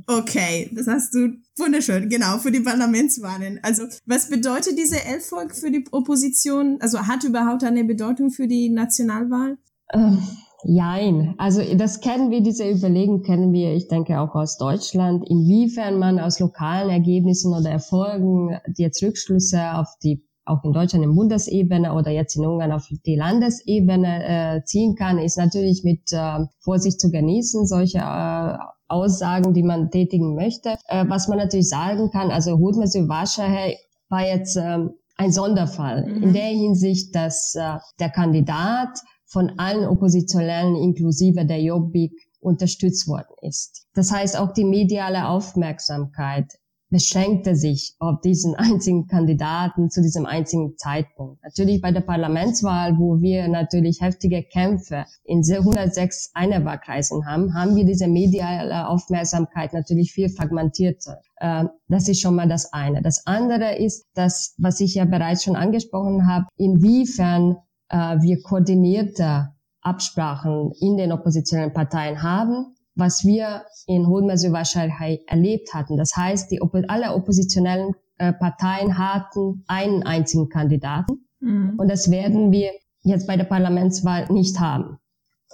Okay, 0.07 0.71
das 0.75 0.87
hast 0.87 1.15
du 1.15 1.35
wunderschön, 1.57 2.09
genau, 2.09 2.39
für 2.39 2.51
die 2.51 2.61
Parlamentswahlen. 2.61 3.61
Also, 3.63 3.85
was 4.07 4.29
bedeutet 4.29 4.79
diese 4.79 5.05
Erfolg 5.05 5.55
für 5.55 5.71
die 5.71 5.85
Opposition? 5.91 6.79
Also, 6.81 6.99
hat 7.01 7.25
überhaupt 7.25 7.65
eine 7.65 7.85
Bedeutung 7.85 8.31
für 8.31 8.47
die 8.47 8.71
Nationalwahl? 8.71 9.59
Ähm, 9.93 10.19
Jein. 10.67 11.35
Also 11.37 11.63
das 11.77 12.01
kennen 12.01 12.31
wir, 12.31 12.41
diese 12.41 12.69
Überlegung 12.69 13.23
kennen 13.23 13.53
wir, 13.53 13.75
ich 13.75 13.89
denke 13.89 14.19
auch 14.19 14.35
aus 14.35 14.57
Deutschland, 14.57 15.29
inwiefern 15.29 15.99
man 15.99 16.19
aus 16.19 16.41
lokalen 16.41 16.89
Ergebnissen 16.89 17.53
oder 17.53 17.71
Erfolgen 17.71 18.59
jetzt 18.77 19.03
Rückschlüsse 19.03 19.75
auf 19.75 19.89
die 20.03 20.25
auch 20.47 20.63
in 20.65 20.73
Deutschland 20.73 21.05
in 21.05 21.15
Bundesebene 21.15 21.93
oder 21.95 22.11
jetzt 22.11 22.37
in 22.37 22.45
Ungarn 22.45 22.73
auf 22.73 22.87
die 23.07 23.17
Landesebene 23.17 24.25
äh, 24.57 24.65
ziehen 24.65 24.95
kann, 24.95 25.19
ist 25.19 25.39
natürlich 25.39 25.83
mit 25.85 26.13
äh, 26.13 26.45
Vorsicht 26.61 27.01
zu 27.01 27.11
genießen, 27.11 27.67
solche 27.67 27.99
äh, 27.99 28.59
Aussagen, 28.89 29.55
die 29.55 29.63
man 29.63 29.91
tätigen 29.91 30.35
möchte. 30.35 30.77
Äh, 30.89 31.07
was 31.09 31.29
man 31.29 31.39
natürlich 31.39 31.69
sagen 31.69 32.11
kann, 32.11 32.31
also 32.31 32.59
Hudmesü 32.59 33.09
Vaschahe 33.09 33.77
war 34.09 34.27
jetzt 34.27 34.57
ähm, 34.57 34.91
ein 35.17 35.33
Sonderfall 35.33 36.07
mhm. 36.07 36.23
in 36.23 36.33
der 36.33 36.49
Hinsicht, 36.49 37.15
dass 37.15 37.55
äh, 37.55 37.79
der 37.99 38.11
Kandidat 38.11 38.99
von 39.27 39.59
allen 39.59 39.87
Oppositionellen 39.87 40.77
inklusive 40.77 41.47
der 41.47 41.63
Jobbik 41.63 42.13
unterstützt 42.41 43.09
worden 43.09 43.35
ist. 43.41 43.87
Das 43.95 44.13
heißt, 44.13 44.39
auch 44.39 44.53
die 44.53 44.65
mediale 44.65 45.29
Aufmerksamkeit 45.29 46.53
beschränkte 46.95 47.57
sich 47.57 47.97
auf 47.99 48.21
diesen 48.21 48.55
einzigen 48.57 49.09
Kandidaten 49.09 49.91
zu 49.91 50.01
diesem 50.01 50.27
einzigen 50.27 50.79
Zeitpunkt. 50.79 51.43
Natürlich 51.43 51.83
bei 51.83 51.91
der 51.91 52.03
Parlamentswahl, 52.03 52.97
wo 52.99 53.21
wir 53.21 53.49
natürlich 53.49 54.01
heftige 54.01 54.45
Kämpfe 54.45 55.05
in 55.25 55.43
106 55.45 56.31
Einerwahlkreisen 56.35 57.27
haben, 57.27 57.53
haben 57.53 57.75
wir 57.75 57.85
diese 57.85 58.07
mediale 58.07 58.87
Aufmerksamkeit 58.87 59.73
natürlich 59.73 60.13
viel 60.13 60.29
fragmentierter. 60.29 61.21
Ähm, 61.41 61.69
das 61.89 62.09
ist 62.09 62.21
schon 62.21 62.37
mal 62.37 62.49
das 62.49 62.73
eine. 62.73 63.03
Das 63.03 63.27
andere 63.27 63.77
ist, 63.77 64.07
das, 64.15 64.55
was 64.59 64.79
ich 64.79 64.95
ja 64.95 65.05
bereits 65.05 65.43
schon 65.43 65.57
angesprochen 65.57 66.29
habe, 66.29 66.47
inwiefern 66.57 67.57
äh, 67.89 67.97
wir 68.21 68.41
koordinierte 68.41 69.49
Absprachen 69.81 70.71
in 70.79 70.97
den 70.97 71.11
oppositionellen 71.11 71.73
Parteien 71.73 72.23
haben, 72.23 72.74
was 72.95 73.25
wir 73.25 73.65
in 73.87 74.07
wahrscheinlich 74.53 75.23
erlebt 75.27 75.75
hatten. 75.75 75.97
Das 75.97 76.17
heißt, 76.17 76.51
die, 76.51 76.61
alle 76.89 77.15
oppositionellen 77.15 77.95
äh, 78.19 78.33
Parteien 78.33 78.99
hatten 78.99 79.65
einen 79.67 80.05
einzigen 80.05 80.49
Kandidaten. 80.49 81.27
Mhm. 81.41 81.75
Und 81.77 81.91
das 81.91 82.11
werden 82.11 82.53
wir 82.53 82.71
jetzt 83.03 83.27
bei 83.27 83.37
der 83.37 83.45
Parlamentswahl 83.45 84.31
nicht 84.33 84.61
haben. 84.61 84.99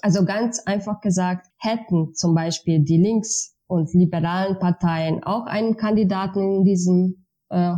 Also 0.02 0.24
ganz 0.24 0.60
einfach 0.60 1.00
gesagt, 1.00 1.46
hätten 1.58 2.14
zum 2.14 2.34
Beispiel 2.34 2.80
die 2.84 2.98
links- 2.98 3.56
und 3.66 3.92
liberalen 3.94 4.58
Parteien 4.58 5.22
auch 5.22 5.46
einen 5.46 5.76
Kandidaten 5.76 6.56
in 6.56 6.64
diesem 6.64 7.26
äh, 7.50 7.76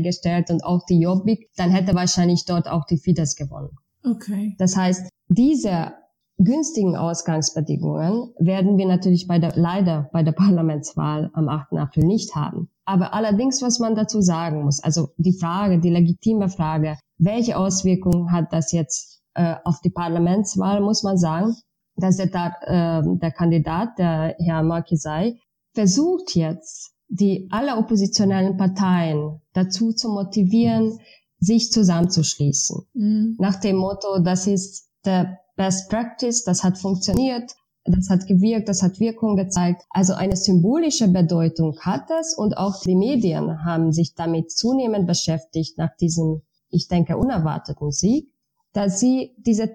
gestellt 0.00 0.50
und 0.50 0.62
auch 0.64 0.84
die 0.86 1.00
Jobbik, 1.00 1.50
dann 1.56 1.70
hätte 1.70 1.94
wahrscheinlich 1.94 2.44
dort 2.44 2.68
auch 2.68 2.84
die 2.84 2.98
Fidesz 2.98 3.34
gewonnen. 3.34 3.70
Okay. 4.04 4.54
Das 4.58 4.76
heißt, 4.76 5.08
diese 5.28 5.92
günstigen 6.38 6.96
Ausgangsbedingungen 6.96 8.32
werden 8.38 8.78
wir 8.78 8.86
natürlich 8.86 9.26
bei 9.26 9.38
der, 9.38 9.52
leider 9.56 10.08
bei 10.12 10.22
der 10.22 10.32
Parlamentswahl 10.44 11.30
am 11.34 11.48
8. 11.48 11.74
April 11.74 12.04
nicht 12.04 12.34
haben. 12.34 12.70
Aber 12.84 13.12
allerdings, 13.12 13.60
was 13.60 13.80
man 13.80 13.94
dazu 13.94 14.20
sagen 14.20 14.64
muss, 14.64 14.82
also 14.82 15.10
die 15.18 15.36
Frage, 15.38 15.78
die 15.78 15.90
legitime 15.90 16.48
Frage, 16.48 16.96
welche 17.18 17.58
Auswirkungen 17.58 18.32
hat 18.32 18.52
das 18.52 18.72
jetzt 18.72 19.22
äh, 19.34 19.56
auf 19.64 19.80
die 19.80 19.90
Parlamentswahl, 19.90 20.80
muss 20.80 21.02
man 21.02 21.18
sagen, 21.18 21.54
dass 21.96 22.16
der, 22.16 22.28
äh, 22.62 23.02
der 23.18 23.32
Kandidat, 23.32 23.98
der 23.98 24.36
Herr 24.38 24.62
Markisai, 24.62 25.38
versucht 25.74 26.34
jetzt 26.34 26.94
die 27.08 27.48
alle 27.50 27.76
oppositionellen 27.76 28.56
Parteien 28.56 29.40
dazu 29.54 29.92
zu 29.92 30.10
motivieren, 30.10 30.98
sich 31.40 31.72
zusammenzuschließen. 31.72 32.82
Mhm. 32.94 33.36
Nach 33.38 33.60
dem 33.60 33.76
Motto, 33.76 34.18
das 34.18 34.46
ist 34.46 34.90
der 35.04 35.38
Best 35.58 35.90
Practice, 35.90 36.44
das 36.44 36.62
hat 36.62 36.78
funktioniert, 36.78 37.52
das 37.84 38.08
hat 38.08 38.26
gewirkt, 38.28 38.68
das 38.68 38.80
hat 38.80 39.00
Wirkung 39.00 39.36
gezeigt. 39.36 39.82
Also 39.90 40.14
eine 40.14 40.36
symbolische 40.36 41.08
Bedeutung 41.08 41.76
hat 41.80 42.08
das 42.08 42.34
und 42.34 42.56
auch 42.56 42.80
die 42.82 42.94
Medien 42.94 43.64
haben 43.64 43.92
sich 43.92 44.14
damit 44.14 44.52
zunehmend 44.52 45.08
beschäftigt 45.08 45.76
nach 45.76 45.94
diesem, 46.00 46.42
ich 46.70 46.86
denke, 46.86 47.16
unerwarteten 47.16 47.90
Sieg, 47.90 48.32
dass 48.72 49.00
sie 49.00 49.34
diese, 49.38 49.74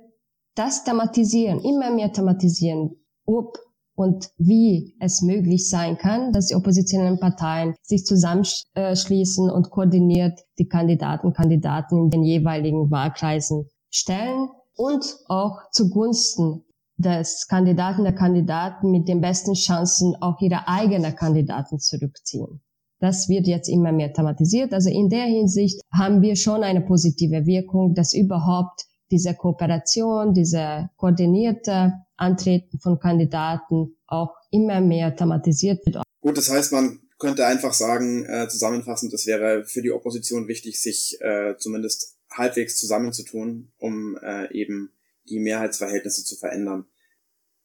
das 0.55 0.85
thematisieren, 0.85 1.59
immer 1.59 1.91
mehr 1.91 2.13
thematisieren, 2.13 2.95
ob 3.25 3.57
und 3.95 4.31
wie 4.37 4.95
es 5.01 5.21
möglich 5.21 5.69
sein 5.69 5.97
kann, 5.97 6.31
dass 6.31 6.47
die 6.47 6.55
oppositionellen 6.55 7.19
Parteien 7.19 7.75
sich 7.81 8.05
zusammenschließen 8.05 9.49
und 9.51 9.69
koordiniert 9.69 10.39
die 10.57 10.67
Kandidaten, 10.67 11.33
Kandidaten 11.33 12.05
in 12.05 12.09
den 12.09 12.23
jeweiligen 12.23 12.89
Wahlkreisen 12.89 13.67
stellen 13.91 14.47
und 14.75 15.05
auch 15.27 15.59
zugunsten 15.71 16.63
des 16.97 17.47
Kandidaten, 17.47 18.03
der 18.03 18.15
Kandidaten 18.15 18.91
mit 18.91 19.07
den 19.07 19.21
besten 19.21 19.53
Chancen 19.53 20.15
auch 20.21 20.39
ihre 20.41 20.67
eigenen 20.67 21.15
Kandidaten 21.15 21.79
zurückziehen. 21.79 22.61
Das 22.99 23.27
wird 23.27 23.47
jetzt 23.47 23.67
immer 23.67 23.91
mehr 23.91 24.13
thematisiert. 24.13 24.73
Also 24.73 24.89
in 24.89 25.09
der 25.09 25.25
Hinsicht 25.25 25.81
haben 25.91 26.21
wir 26.21 26.35
schon 26.35 26.63
eine 26.63 26.81
positive 26.81 27.45
Wirkung, 27.45 27.93
dass 27.93 28.13
überhaupt 28.13 28.85
diese 29.11 29.33
Kooperation, 29.33 30.33
diese 30.33 30.89
koordinierte 30.95 31.93
Antreten 32.15 32.79
von 32.79 32.99
Kandidaten 32.99 33.97
auch 34.07 34.33
immer 34.51 34.79
mehr 34.79 35.15
thematisiert 35.15 35.85
wird. 35.85 36.01
Gut, 36.21 36.37
das 36.37 36.49
heißt, 36.49 36.71
man 36.71 36.99
könnte 37.19 37.45
einfach 37.45 37.73
sagen, 37.73 38.25
äh, 38.25 38.47
zusammenfassend, 38.47 39.13
es 39.13 39.25
wäre 39.27 39.65
für 39.65 39.81
die 39.81 39.91
Opposition 39.91 40.47
wichtig, 40.47 40.81
sich 40.81 41.17
äh, 41.21 41.55
zumindest 41.57 42.17
halbwegs 42.33 42.77
zusammenzutun, 42.77 43.71
um 43.77 44.17
äh, 44.17 44.53
eben 44.53 44.91
die 45.29 45.39
Mehrheitsverhältnisse 45.39 46.23
zu 46.23 46.35
verändern. 46.35 46.85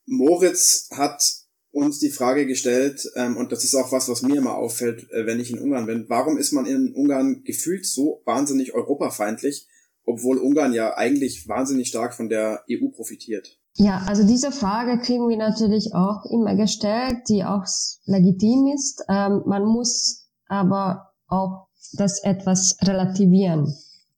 Moritz 0.07 0.89
hat 0.93 1.23
uns 1.71 1.99
die 1.99 2.11
Frage 2.11 2.47
gestellt, 2.47 3.11
ähm, 3.15 3.37
und 3.37 3.53
das 3.53 3.65
ist 3.65 3.75
auch 3.75 3.93
was, 3.93 4.09
was 4.09 4.23
mir 4.23 4.37
immer 4.37 4.57
auffällt, 4.57 5.11
äh, 5.13 5.27
wenn 5.27 5.41
ich 5.41 5.51
in 5.51 5.59
Ungarn 5.59 5.87
bin, 5.87 6.07
warum 6.09 6.39
ist 6.39 6.53
man 6.53 6.67
in 6.67 6.95
Ungarn 6.95 7.43
gefühlt 7.45 7.87
so 7.87 8.23
wahnsinnig 8.25 8.75
europafeindlich, 8.75 9.69
obwohl 10.05 10.39
Ungarn 10.39 10.73
ja 10.73 10.97
eigentlich 10.97 11.47
wahnsinnig 11.49 11.89
stark 11.89 12.15
von 12.15 12.29
der 12.29 12.65
EU 12.71 12.89
profitiert? 12.89 13.59
Ja, 13.75 14.03
also 14.09 14.27
diese 14.27 14.51
Frage 14.51 15.01
kriegen 15.01 15.29
wir 15.29 15.37
natürlich 15.37 15.95
auch 15.95 16.25
immer 16.33 16.57
gestellt, 16.57 17.19
die 17.29 17.45
auch 17.45 17.65
legitim 18.07 18.73
ist. 18.75 19.05
Ähm, 19.09 19.43
man 19.47 19.65
muss 19.65 20.27
aber 20.49 21.13
auch 21.29 21.69
das 21.93 22.23
etwas 22.25 22.77
relativieren, 22.83 23.73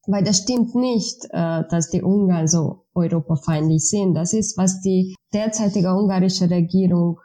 weil 0.07 0.25
das 0.25 0.39
stimmt 0.39 0.75
nicht, 0.75 1.25
äh, 1.31 1.63
dass 1.69 1.91
die 1.91 2.03
Ungarn 2.03 2.49
so 2.49 2.87
europafeindlich 2.95 3.89
sind. 3.89 4.15
Das 4.15 4.33
ist, 4.33 4.57
was 4.57 4.81
die 4.81 5.15
derzeitige 5.33 5.95
ungarische 5.95 6.51
Regierung 6.51 7.21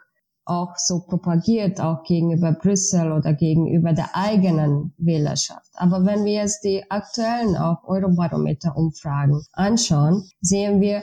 auch 0.46 0.76
so 0.76 1.00
propagiert, 1.00 1.80
auch 1.80 2.04
gegenüber 2.04 2.52
Brüssel 2.52 3.10
oder 3.10 3.34
gegenüber 3.34 3.92
der 3.92 4.10
eigenen 4.14 4.94
Wählerschaft. 4.96 5.68
Aber 5.74 6.06
wenn 6.06 6.24
wir 6.24 6.34
jetzt 6.34 6.62
die 6.62 6.88
aktuellen 6.88 7.56
auch 7.56 7.82
Eurobarometer-Umfragen 7.84 9.42
anschauen, 9.52 10.30
sehen 10.40 10.80
wir, 10.80 11.02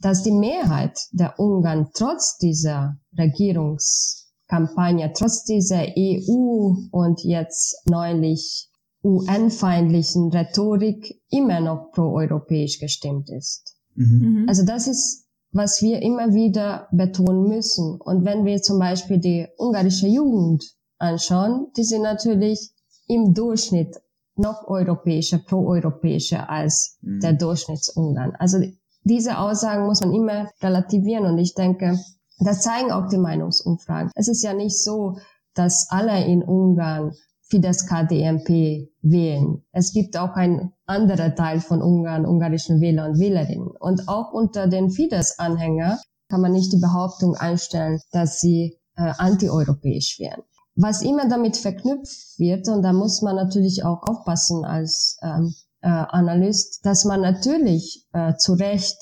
dass 0.00 0.22
die 0.22 0.32
Mehrheit 0.32 0.98
der 1.12 1.38
Ungarn 1.38 1.90
trotz 1.92 2.38
dieser 2.38 2.96
Regierungskampagne, 3.18 5.12
trotz 5.12 5.44
dieser 5.44 5.82
EU 5.82 6.74
und 6.90 7.22
jetzt 7.24 7.82
neulich 7.86 8.70
UN-feindlichen 9.02 10.30
Rhetorik 10.30 11.20
immer 11.30 11.60
noch 11.60 11.92
pro-europäisch 11.92 12.80
gestimmt 12.80 13.30
ist. 13.30 13.76
Mhm. 13.94 14.46
Also 14.48 14.64
das 14.64 14.86
ist, 14.88 15.26
was 15.52 15.82
wir 15.82 16.02
immer 16.02 16.34
wieder 16.34 16.88
betonen 16.92 17.48
müssen. 17.48 18.00
Und 18.00 18.24
wenn 18.24 18.44
wir 18.44 18.60
zum 18.60 18.78
Beispiel 18.78 19.18
die 19.18 19.46
ungarische 19.56 20.08
Jugend 20.08 20.64
anschauen, 20.98 21.68
die 21.76 21.84
sind 21.84 22.02
natürlich 22.02 22.72
im 23.06 23.34
Durchschnitt 23.34 23.96
noch 24.36 24.66
europäischer, 24.66 25.38
pro-europäischer 25.38 26.50
als 26.50 26.98
mhm. 27.00 27.20
der 27.20 27.32
Durchschnittsungarn. 27.34 28.34
Also 28.38 28.58
diese 29.04 29.38
Aussagen 29.38 29.86
muss 29.86 30.00
man 30.00 30.12
immer 30.12 30.50
relativieren 30.60 31.24
und 31.24 31.38
ich 31.38 31.54
denke, 31.54 31.98
Das 32.38 32.62
zeigen 32.62 32.92
auch 32.92 33.08
die 33.08 33.18
Meinungsumfragen. 33.18 34.12
Es 34.14 34.28
ist 34.28 34.42
ja 34.42 34.54
nicht 34.54 34.78
so, 34.78 35.18
dass 35.54 35.88
alle 35.90 36.24
in 36.24 36.42
Ungarn 36.42 37.12
Fidesz 37.48 37.86
KDNP 37.86 38.90
wählen. 39.02 39.62
Es 39.72 39.92
gibt 39.92 40.16
auch 40.16 40.34
ein 40.34 40.72
anderer 40.86 41.34
Teil 41.34 41.60
von 41.60 41.82
Ungarn, 41.82 42.26
ungarischen 42.26 42.80
Wähler 42.80 43.08
und 43.08 43.18
Wählerinnen. 43.18 43.68
Und 43.68 44.08
auch 44.08 44.32
unter 44.32 44.66
den 44.66 44.90
Fidesz-Anhänger 44.90 45.98
kann 46.28 46.40
man 46.42 46.52
nicht 46.52 46.72
die 46.72 46.80
Behauptung 46.80 47.36
einstellen, 47.36 48.00
dass 48.12 48.40
sie 48.40 48.78
äh, 48.96 49.12
antieuropäisch 49.16 50.18
wären. 50.18 50.42
Was 50.76 51.02
immer 51.02 51.28
damit 51.28 51.56
verknüpft 51.56 52.38
wird, 52.38 52.68
und 52.68 52.82
da 52.82 52.92
muss 52.92 53.22
man 53.22 53.36
natürlich 53.36 53.84
auch 53.84 54.02
aufpassen 54.02 54.64
als 54.64 55.18
ähm, 55.22 55.54
äh, 55.80 55.88
Analyst, 55.88 56.84
dass 56.84 57.04
man 57.04 57.22
natürlich 57.22 58.06
äh, 58.12 58.34
zu 58.36 58.52
Recht 58.54 58.96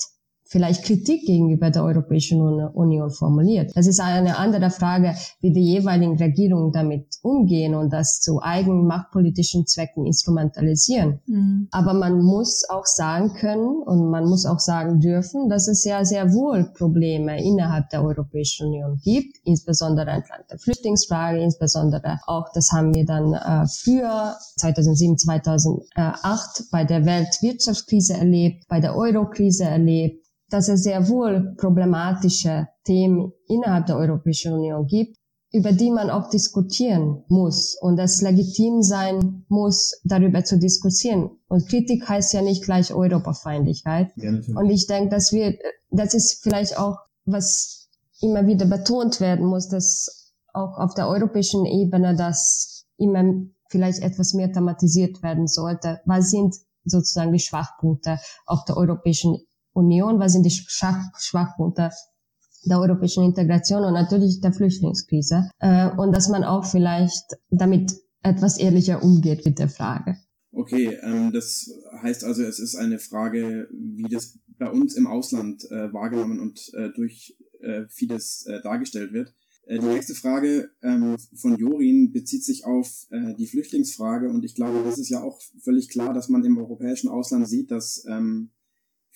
vielleicht 0.49 0.83
Kritik 0.83 1.25
gegenüber 1.25 1.69
der 1.69 1.83
Europäischen 1.83 2.41
Union 2.41 3.09
formuliert. 3.11 3.71
Das 3.75 3.87
ist 3.87 3.99
eine 3.99 4.37
andere 4.37 4.69
Frage, 4.69 5.15
wie 5.41 5.51
die 5.51 5.63
jeweiligen 5.63 6.17
Regierungen 6.17 6.71
damit 6.71 7.05
umgehen 7.21 7.75
und 7.75 7.91
das 7.91 8.19
zu 8.19 8.41
eigenen 8.41 8.85
machtpolitischen 8.85 9.65
Zwecken 9.65 10.05
instrumentalisieren. 10.05 11.19
Mhm. 11.25 11.67
Aber 11.71 11.93
man 11.93 12.21
muss 12.21 12.63
auch 12.69 12.85
sagen 12.85 13.33
können 13.33 13.81
und 13.83 14.09
man 14.09 14.25
muss 14.25 14.45
auch 14.45 14.59
sagen 14.59 14.99
dürfen, 14.99 15.49
dass 15.49 15.67
es 15.67 15.83
ja 15.83 16.05
sehr 16.05 16.33
wohl 16.33 16.71
Probleme 16.77 17.43
innerhalb 17.43 17.89
der 17.89 18.03
Europäischen 18.03 18.67
Union 18.67 18.99
gibt, 19.03 19.37
insbesondere 19.43 20.11
entlang 20.11 20.41
der 20.49 20.59
Flüchtlingsfrage, 20.59 21.39
insbesondere 21.39 22.19
auch, 22.25 22.47
das 22.53 22.71
haben 22.71 22.93
wir 22.93 23.05
dann 23.05 23.33
äh, 23.33 23.67
früher 23.67 24.35
2007, 24.57 25.17
2008 25.17 26.65
bei 26.71 26.85
der 26.85 27.05
Weltwirtschaftskrise 27.05 28.13
erlebt, 28.13 28.67
bei 28.67 28.79
der 28.79 28.95
Eurokrise 28.95 29.65
erlebt, 29.65 30.26
dass 30.49 30.69
es 30.69 30.83
sehr 30.83 31.09
wohl 31.09 31.55
problematische 31.57 32.67
Themen 32.85 33.33
innerhalb 33.47 33.87
der 33.87 33.97
Europäischen 33.97 34.53
Union 34.53 34.87
gibt, 34.87 35.17
über 35.51 35.71
die 35.71 35.91
man 35.91 36.09
auch 36.09 36.29
diskutieren 36.29 37.23
muss 37.29 37.77
und 37.81 37.97
es 37.99 38.21
legitim 38.21 38.83
sein 38.83 39.45
muss, 39.47 39.99
darüber 40.03 40.43
zu 40.43 40.59
diskutieren. 40.59 41.31
Und 41.47 41.67
Kritik 41.67 42.07
heißt 42.07 42.33
ja 42.33 42.41
nicht 42.41 42.63
gleich 42.63 42.93
Europafeindlichkeit. 42.93 44.11
Ja, 44.17 44.29
und 44.29 44.69
ich 44.69 44.87
denke, 44.87 45.09
dass 45.09 45.31
wir, 45.31 45.57
das 45.89 46.13
ist 46.13 46.43
vielleicht 46.43 46.77
auch, 46.77 46.97
was 47.25 47.89
immer 48.21 48.47
wieder 48.47 48.65
betont 48.65 49.21
werden 49.21 49.45
muss, 49.45 49.69
dass 49.69 50.33
auch 50.53 50.77
auf 50.77 50.93
der 50.95 51.07
europäischen 51.07 51.65
Ebene 51.65 52.15
das 52.15 52.85
immer 52.97 53.23
vielleicht 53.69 54.01
etwas 54.01 54.33
mehr 54.33 54.51
thematisiert 54.51 55.21
werden 55.23 55.47
sollte. 55.47 56.01
Was 56.05 56.31
sind 56.31 56.55
sozusagen 56.83 57.33
die 57.33 57.39
Schwachpunkte 57.39 58.19
auf 58.45 58.65
der 58.65 58.77
europäischen 58.77 59.37
Union, 59.77 60.19
was 60.19 60.33
sind 60.33 60.43
die 60.43 60.51
Schwach 60.51 61.03
Schwachpunkte 61.19 61.91
der 62.65 62.79
europäischen 62.79 63.23
Integration 63.23 63.83
und 63.83 63.93
natürlich 63.93 64.41
der 64.41 64.51
Flüchtlingskrise 64.51 65.49
äh, 65.59 65.89
und 65.89 66.13
dass 66.15 66.27
man 66.27 66.43
auch 66.43 66.65
vielleicht 66.65 67.25
damit 67.49 67.93
etwas 68.23 68.57
ehrlicher 68.57 69.03
umgeht 69.03 69.45
mit 69.45 69.59
der 69.59 69.69
Frage. 69.69 70.17
Okay, 70.51 70.97
ähm, 71.03 71.31
das 71.31 71.69
heißt 72.01 72.23
also, 72.23 72.43
es 72.43 72.59
ist 72.59 72.75
eine 72.75 72.99
Frage, 72.99 73.69
wie 73.71 74.09
das 74.09 74.39
bei 74.57 74.69
uns 74.69 74.95
im 74.95 75.07
Ausland 75.07 75.63
äh, 75.69 75.93
wahrgenommen 75.93 76.39
und 76.39 76.71
äh, 76.73 76.89
durch 76.95 77.37
äh, 77.61 77.85
vieles 77.89 78.45
äh, 78.47 78.61
dargestellt 78.63 79.13
wird. 79.13 79.33
Äh, 79.67 79.79
die 79.79 79.85
nächste 79.85 80.15
Frage 80.15 80.71
ähm, 80.81 81.15
von 81.35 81.57
Jorin 81.57 82.11
bezieht 82.11 82.43
sich 82.43 82.65
auf 82.65 83.05
äh, 83.11 83.35
die 83.35 83.47
Flüchtlingsfrage 83.47 84.29
und 84.29 84.43
ich 84.43 84.55
glaube, 84.55 84.81
das 84.83 84.97
ist 84.97 85.09
ja 85.09 85.21
auch 85.21 85.39
völlig 85.61 85.89
klar, 85.89 86.13
dass 86.13 86.29
man 86.29 86.43
im 86.43 86.57
europäischen 86.57 87.09
Ausland 87.09 87.47
sieht, 87.47 87.69
dass 87.69 88.03
ähm, 88.09 88.51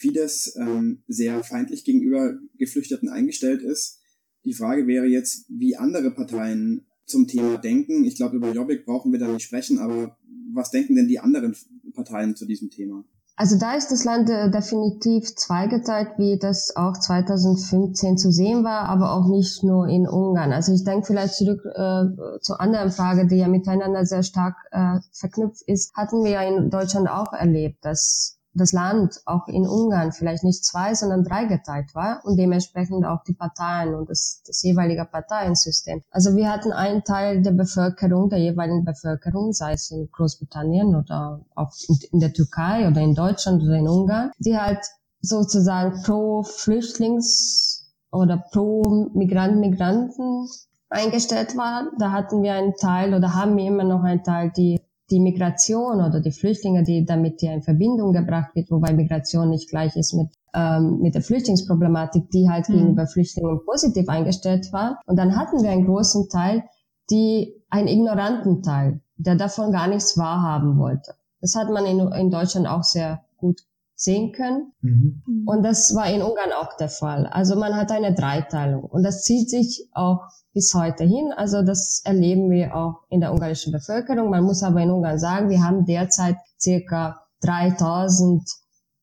Fidesz 0.02 0.56
ähm, 0.60 1.04
sehr 1.08 1.44
feindlich 1.44 1.86
gegenüber 1.86 2.34
Geflüchteten 2.58 3.08
eingestellt 3.08 3.62
ist. 3.62 4.00
Die 4.44 4.54
Frage 4.54 4.88
wäre 4.88 5.06
jetzt, 5.06 5.46
wie 5.48 5.78
andere 5.78 6.12
Parteien 6.12 6.88
zum 7.06 7.28
Thema 7.28 7.58
denken. 7.58 8.04
Ich 8.04 8.16
glaube, 8.16 8.38
über 8.38 8.52
Jobbik 8.52 8.86
brauchen 8.86 9.12
wir 9.12 9.20
da 9.20 9.28
nicht 9.28 9.46
sprechen, 9.46 9.78
aber 9.78 10.18
was 10.54 10.72
denken 10.72 10.96
denn 10.96 11.08
die 11.08 11.20
anderen 11.20 11.56
Parteien 11.94 12.36
zu 12.36 12.46
diesem 12.46 12.72
Thema? 12.72 13.06
Also 13.36 13.58
da 13.58 13.76
ist 13.76 13.92
das 13.92 14.04
Land 14.04 14.30
äh, 14.30 14.52
definitiv 14.52 15.36
zweigeteilt, 15.36 16.10
wie 16.18 16.38
das 16.38 16.76
auch 16.76 16.98
2015 16.98 18.18
zu 18.18 18.32
sehen 18.32 18.64
war, 18.64 18.90
aber 18.90 19.14
auch 19.14 19.28
nicht 19.28 19.64
nur 19.64 19.88
in 19.88 20.08
Ungarn. 20.08 20.52
Also 20.52 20.74
ich 20.74 20.84
denke 20.84 21.08
vielleicht 21.08 21.36
zurück 21.36 21.62
äh, 21.66 22.40
zur 22.42 22.60
anderen 22.60 22.92
Frage, 22.92 23.28
die 23.28 23.38
ja 23.38 23.48
miteinander 23.48 24.06
sehr 24.06 24.24
stark 24.24 24.56
äh, 24.72 25.00
verknüpft 25.12 25.64
ist, 25.66 25.94
hatten 25.96 26.24
wir 26.24 26.32
ja 26.32 26.42
in 26.42 26.70
Deutschland 26.70 27.10
auch 27.10 27.34
erlebt, 27.34 27.84
dass 27.84 28.41
das 28.54 28.74
Land 28.74 29.22
auch 29.26 29.48
in 29.48 29.68
Ungarn 29.68 30.12
vielleicht 30.12 30.44
nicht 30.44 30.66
zwei, 30.66 30.94
sondern 30.94 31.24
drei 31.24 31.46
geteilt 31.46 31.94
war 31.96 32.22
und 32.24 32.38
dementsprechend 32.38 33.06
auch 33.06 33.24
die 33.24 33.34
Parteien 33.34 33.96
und 33.96 34.10
das, 34.10 34.44
das 34.46 34.62
jeweilige 34.64 35.06
Parteiensystem. 35.06 36.04
Also 36.12 36.36
wir 36.36 36.52
hatten 36.52 36.72
einen 36.72 37.04
Teil 37.04 37.42
der 37.42 37.52
Bevölkerung, 37.52 38.30
der 38.30 38.40
jeweiligen 38.40 38.84
Bevölkerung, 38.84 39.54
sei 39.54 39.74
es 39.74 39.92
in 39.92 40.10
Großbritannien 40.12 40.96
oder 40.96 41.42
auch 41.56 41.72
in 42.12 42.20
der 42.20 42.34
Türkei 42.34 42.88
oder 42.88 43.02
in 43.02 43.16
Deutschland 43.16 43.64
oder 43.64 43.76
in 43.76 43.88
Ungarn, 43.88 44.32
die 44.40 44.58
halt 44.58 44.86
sozusagen 45.22 46.02
pro 46.04 46.44
Flüchtlings 46.44 47.94
oder 48.12 48.44
pro 48.52 49.10
Migranten, 49.14 49.60
Migranten 49.60 50.48
eingestellt 50.90 51.56
war. 51.56 51.90
Da 51.98 52.12
hatten 52.12 52.44
wir 52.44 52.54
einen 52.54 52.76
Teil 52.76 53.14
oder 53.14 53.34
haben 53.34 53.56
wir 53.56 53.66
immer 53.66 53.84
noch 53.84 54.04
einen 54.04 54.24
Teil, 54.24 54.52
die 54.52 54.81
die 55.12 55.20
Migration 55.20 55.98
oder 55.98 56.22
die 56.22 56.32
Flüchtlinge, 56.32 56.84
die 56.84 57.06
damit 57.06 57.42
ja 57.42 57.54
in 57.54 57.62
Verbindung 57.62 58.14
gebracht 58.14 58.56
wird, 58.56 58.72
wobei 58.72 58.94
Migration 58.94 59.50
nicht 59.50 59.70
gleich 59.70 59.96
ist 59.96 60.14
mit 60.14 60.30
ähm, 60.54 61.00
mit 61.02 61.16
der 61.16 61.22
Flüchtlingsproblematik, 61.22 62.30
die 62.32 62.50
halt 62.50 62.68
mhm. 62.68 62.74
gegenüber 62.74 63.08
Flüchtlingen 63.08 63.64
positiv 63.66 64.10
eingestellt 64.10 64.74
war. 64.74 65.00
Und 65.06 65.18
dann 65.18 65.38
hatten 65.38 65.64
wir 65.64 65.70
einen 65.70 65.86
großen 65.86 66.30
Teil, 66.30 66.64
die 67.10 67.54
einen 67.70 67.88
ignoranten 67.88 68.62
Teil, 68.62 69.02
der 69.16 69.36
davon 69.36 69.72
gar 69.72 69.88
nichts 69.88 70.18
wahrhaben 70.18 70.78
wollte. 70.78 71.14
Das 71.40 71.56
hat 71.56 71.70
man 71.70 71.86
in, 71.86 72.00
in 72.00 72.30
Deutschland 72.30 72.68
auch 72.68 72.84
sehr 72.84 73.22
gut 73.38 73.62
sehen 74.02 74.32
können. 74.32 74.74
Mhm. 74.82 75.44
Und 75.46 75.64
das 75.64 75.94
war 75.94 76.10
in 76.10 76.22
Ungarn 76.22 76.52
auch 76.60 76.76
der 76.78 76.90
Fall. 76.90 77.28
Also 77.28 77.56
man 77.56 77.76
hat 77.76 77.92
eine 77.92 78.14
Dreiteilung 78.14 78.84
und 78.84 79.04
das 79.04 79.24
zieht 79.24 79.50
sich 79.50 79.90
auch 79.94 80.22
bis 80.54 80.74
heute 80.74 81.04
hin. 81.04 81.32
Also 81.36 81.62
das 81.62 82.02
erleben 82.04 82.50
wir 82.50 82.76
auch 82.76 83.04
in 83.10 83.22
der 83.22 83.32
ungarischen 83.32 83.72
Bevölkerung. 83.72 84.32
Man 84.32 84.44
muss 84.44 84.64
aber 84.64 84.82
in 84.82 84.90
Ungarn 84.90 85.20
sagen, 85.20 85.50
wir 85.50 85.64
haben 85.64 85.86
derzeit 85.86 86.36
circa 86.60 87.22
3000 87.42 88.44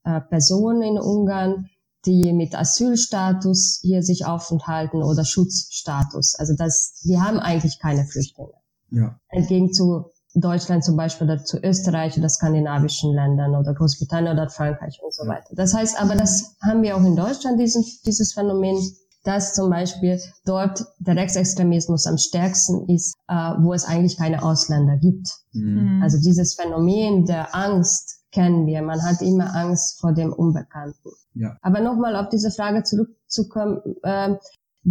äh, 0.04 0.20
Personen 0.20 0.82
in 0.82 0.98
Ungarn, 0.98 1.68
die 2.04 2.32
mit 2.32 2.56
Asylstatus 2.56 3.80
hier 3.82 4.02
sich 4.02 4.26
aufenthalten 4.26 5.02
oder 5.02 5.24
Schutzstatus. 5.24 6.34
Also 6.34 6.54
das, 6.56 7.00
wir 7.04 7.22
haben 7.22 7.38
eigentlich 7.38 7.78
keine 7.78 8.04
Flüchtlinge. 8.04 8.52
Ja. 8.90 9.20
Entgegen 9.28 9.72
zu 9.72 10.10
Deutschland 10.34 10.84
zum 10.84 10.96
Beispiel 10.96 11.26
oder 11.26 11.44
zu 11.44 11.58
Österreich 11.62 12.18
oder 12.18 12.28
skandinavischen 12.28 13.14
Ländern 13.14 13.54
oder 13.54 13.74
Großbritannien 13.74 14.34
oder 14.34 14.48
Frankreich 14.48 15.00
und 15.02 15.12
so 15.14 15.26
weiter. 15.26 15.48
Das 15.52 15.74
heißt 15.74 16.00
aber, 16.00 16.14
das 16.14 16.56
haben 16.62 16.82
wir 16.82 16.96
auch 16.96 17.04
in 17.04 17.16
Deutschland, 17.16 17.58
diesen, 17.58 17.84
dieses 18.04 18.34
Phänomen, 18.34 18.78
dass 19.24 19.54
zum 19.54 19.70
Beispiel 19.70 20.20
dort 20.44 20.84
der 20.98 21.16
Rechtsextremismus 21.16 22.06
am 22.06 22.18
stärksten 22.18 22.88
ist, 22.88 23.16
äh, 23.28 23.34
wo 23.34 23.72
es 23.72 23.84
eigentlich 23.84 24.16
keine 24.16 24.42
Ausländer 24.42 24.96
gibt. 24.96 25.28
Mhm. 25.52 26.00
Also 26.02 26.18
dieses 26.18 26.54
Phänomen 26.54 27.26
der 27.26 27.54
Angst 27.54 28.22
kennen 28.30 28.66
wir. 28.66 28.82
Man 28.82 29.02
hat 29.02 29.20
immer 29.22 29.54
Angst 29.54 30.00
vor 30.00 30.12
dem 30.12 30.32
Unbekannten. 30.32 31.10
Ja. 31.34 31.56
Aber 31.62 31.80
nochmal 31.80 32.16
auf 32.16 32.28
diese 32.28 32.50
Frage 32.50 32.82
zurückzukommen, 32.82 33.80
äh, 34.02 34.36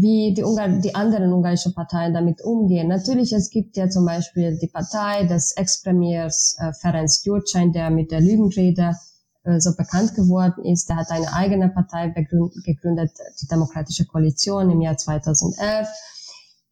wie 0.02 0.34
die, 0.34 0.44
Ungar 0.44 0.68
die 0.68 0.94
anderen 0.96 1.34
ungarischen 1.34 1.74
Parteien 1.74 2.14
damit 2.14 2.42
umgehen. 2.44 2.88
Natürlich, 2.88 3.34
es 3.34 3.50
gibt 3.50 3.78
ja 3.78 3.90
zum 3.90 4.06
Beispiel 4.06 4.58
die 4.58 4.68
Partei 4.68 5.26
des 5.26 5.54
Ex-Premiers 5.56 6.58
äh, 6.60 6.74
Ferenc 6.74 7.10
Gyurcsány, 7.24 7.72
der 7.72 7.90
mit 7.90 8.12
der 8.12 8.22
Lügenrede 8.22 8.96
äh, 9.44 9.60
so 9.60 9.76
bekannt 9.76 10.14
geworden 10.14 10.64
ist. 10.66 10.90
Der 10.90 10.98
hat 10.98 11.10
eine 11.10 11.34
eigene 11.34 11.70
Partei 11.70 12.10
gegründet, 12.10 13.12
die 13.42 13.48
Demokratische 13.48 14.06
Koalition 14.06 14.70
im 14.70 14.82
Jahr 14.82 14.98
2011. 14.98 15.88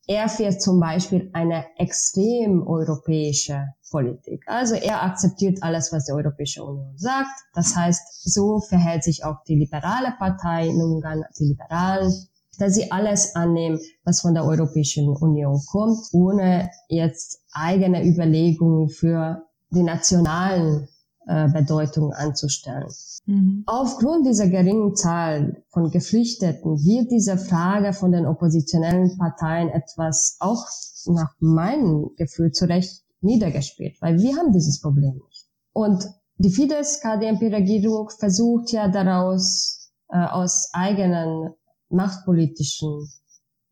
Er 0.08 0.30
fährt 0.30 0.62
zum 0.62 0.80
Beispiel 0.80 1.32
eine 1.34 1.66
extrem 1.78 2.68
europäische 2.68 3.70
Politik. 3.90 4.44
Also 4.46 4.76
er 4.76 5.02
akzeptiert 5.02 5.64
alles, 5.64 5.92
was 5.92 6.06
die 6.06 6.12
Europäische 6.12 6.64
Union 6.64 6.96
sagt. 6.96 7.32
Das 7.56 7.76
heißt, 7.76 8.24
so 8.24 8.60
verhält 8.60 9.04
sich 9.04 9.24
auch 9.24 9.44
die 9.48 9.56
liberale 9.56 10.14
Partei 10.20 10.68
in 10.68 10.80
Ungarn, 10.80 11.24
die 11.40 11.46
Liberalen 11.46 12.14
dass 12.58 12.76
sie 12.76 12.92
alles 12.92 13.36
annehmen, 13.36 13.80
was 14.04 14.22
von 14.22 14.34
der 14.34 14.46
Europäischen 14.46 15.10
Union 15.10 15.62
kommt, 15.68 16.00
ohne 16.14 16.70
jetzt 16.90 17.42
eigene 17.52 18.06
Überlegungen 18.06 18.90
für 18.90 19.44
die 19.72 19.84
nationalen 19.84 20.88
äh, 21.28 21.50
Bedeutungen 21.50 22.14
anzustellen. 22.14 22.90
Mhm. 23.26 23.64
Aufgrund 23.66 24.28
dieser 24.28 24.48
geringen 24.48 24.96
Zahl 24.96 25.64
von 25.70 25.90
Geflüchteten 25.90 26.78
wird 26.84 27.12
diese 27.12 27.38
Frage 27.38 27.94
von 27.94 28.12
den 28.12 28.26
oppositionellen 28.26 29.18
Parteien 29.18 29.70
etwas 29.70 30.38
auch 30.40 30.66
nach 31.08 31.34
meinem 31.40 32.12
Gefühl 32.18 32.52
zu 32.52 32.66
Recht 32.66 33.04
niedergespielt, 33.22 33.98
weil 34.02 34.20
wir 34.20 34.38
haben 34.38 34.52
dieses 34.52 34.82
Problem 34.82 35.16
nicht. 35.28 35.48
Und 35.74 36.06
die 36.38 36.50
Fidesz-KDNP-Regierung 36.50 38.10
versucht 38.10 38.72
ja 38.72 38.88
daraus 38.88 39.92
äh, 40.10 40.18
aus 40.18 40.70
eigenen 40.74 41.54
machtpolitischen 41.90 43.10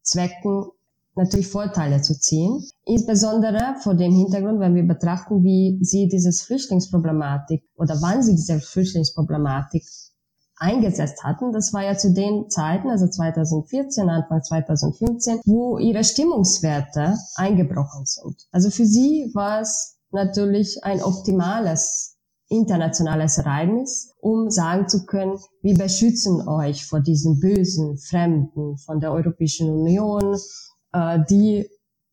Zwecken 0.02 0.66
natürlich 1.16 1.48
Vorteile 1.48 2.02
zu 2.02 2.20
ziehen. 2.20 2.64
Insbesondere 2.86 3.76
vor 3.82 3.96
dem 3.96 4.14
Hintergrund, 4.14 4.60
wenn 4.60 4.76
wir 4.76 4.88
betrachten, 4.88 5.44
wie 5.44 5.80
sie 5.82 6.08
dieses 6.08 6.42
Flüchtlingsproblematik 6.42 7.64
oder 7.76 8.02
wann 8.02 8.24
sie 8.24 8.36
diese 8.36 8.60
Flüchtlingsproblematik 8.60 9.84
eingesetzt 10.58 11.24
hatten. 11.24 11.52
Das 11.52 11.74
war 11.74 11.84
ja 11.84 11.98
zu 11.98 12.14
den 12.14 12.50
Zeiten, 12.50 12.90
also 12.90 13.08
2014, 13.08 14.10
Anfang 14.10 14.44
2015, 14.44 15.42
wo 15.46 15.78
ihre 15.78 16.04
Stimmungswerte 16.04 17.18
eingebrochen 17.36 18.06
sind. 18.06 18.48
Also 18.52 18.70
für 18.70 18.86
sie 18.86 19.32
war 19.34 19.62
es 19.62 19.98
natürlich 20.12 20.84
ein 20.84 21.02
optimales 21.02 22.13
internationales 22.54 23.38
Ereignis, 23.40 24.14
um 24.20 24.50
sagen 24.50 24.88
zu 24.88 25.06
können, 25.06 25.40
wir 25.62 25.76
beschützen 25.76 26.48
euch 26.48 26.86
vor 26.86 27.02
diesen 27.02 27.40
bösen 27.40 27.98
Fremden 27.98 28.78
von 28.78 29.00
der 29.00 29.12
Europäischen 29.12 29.70
Union, 29.70 30.38
äh, 30.94 31.20
die 31.30 31.68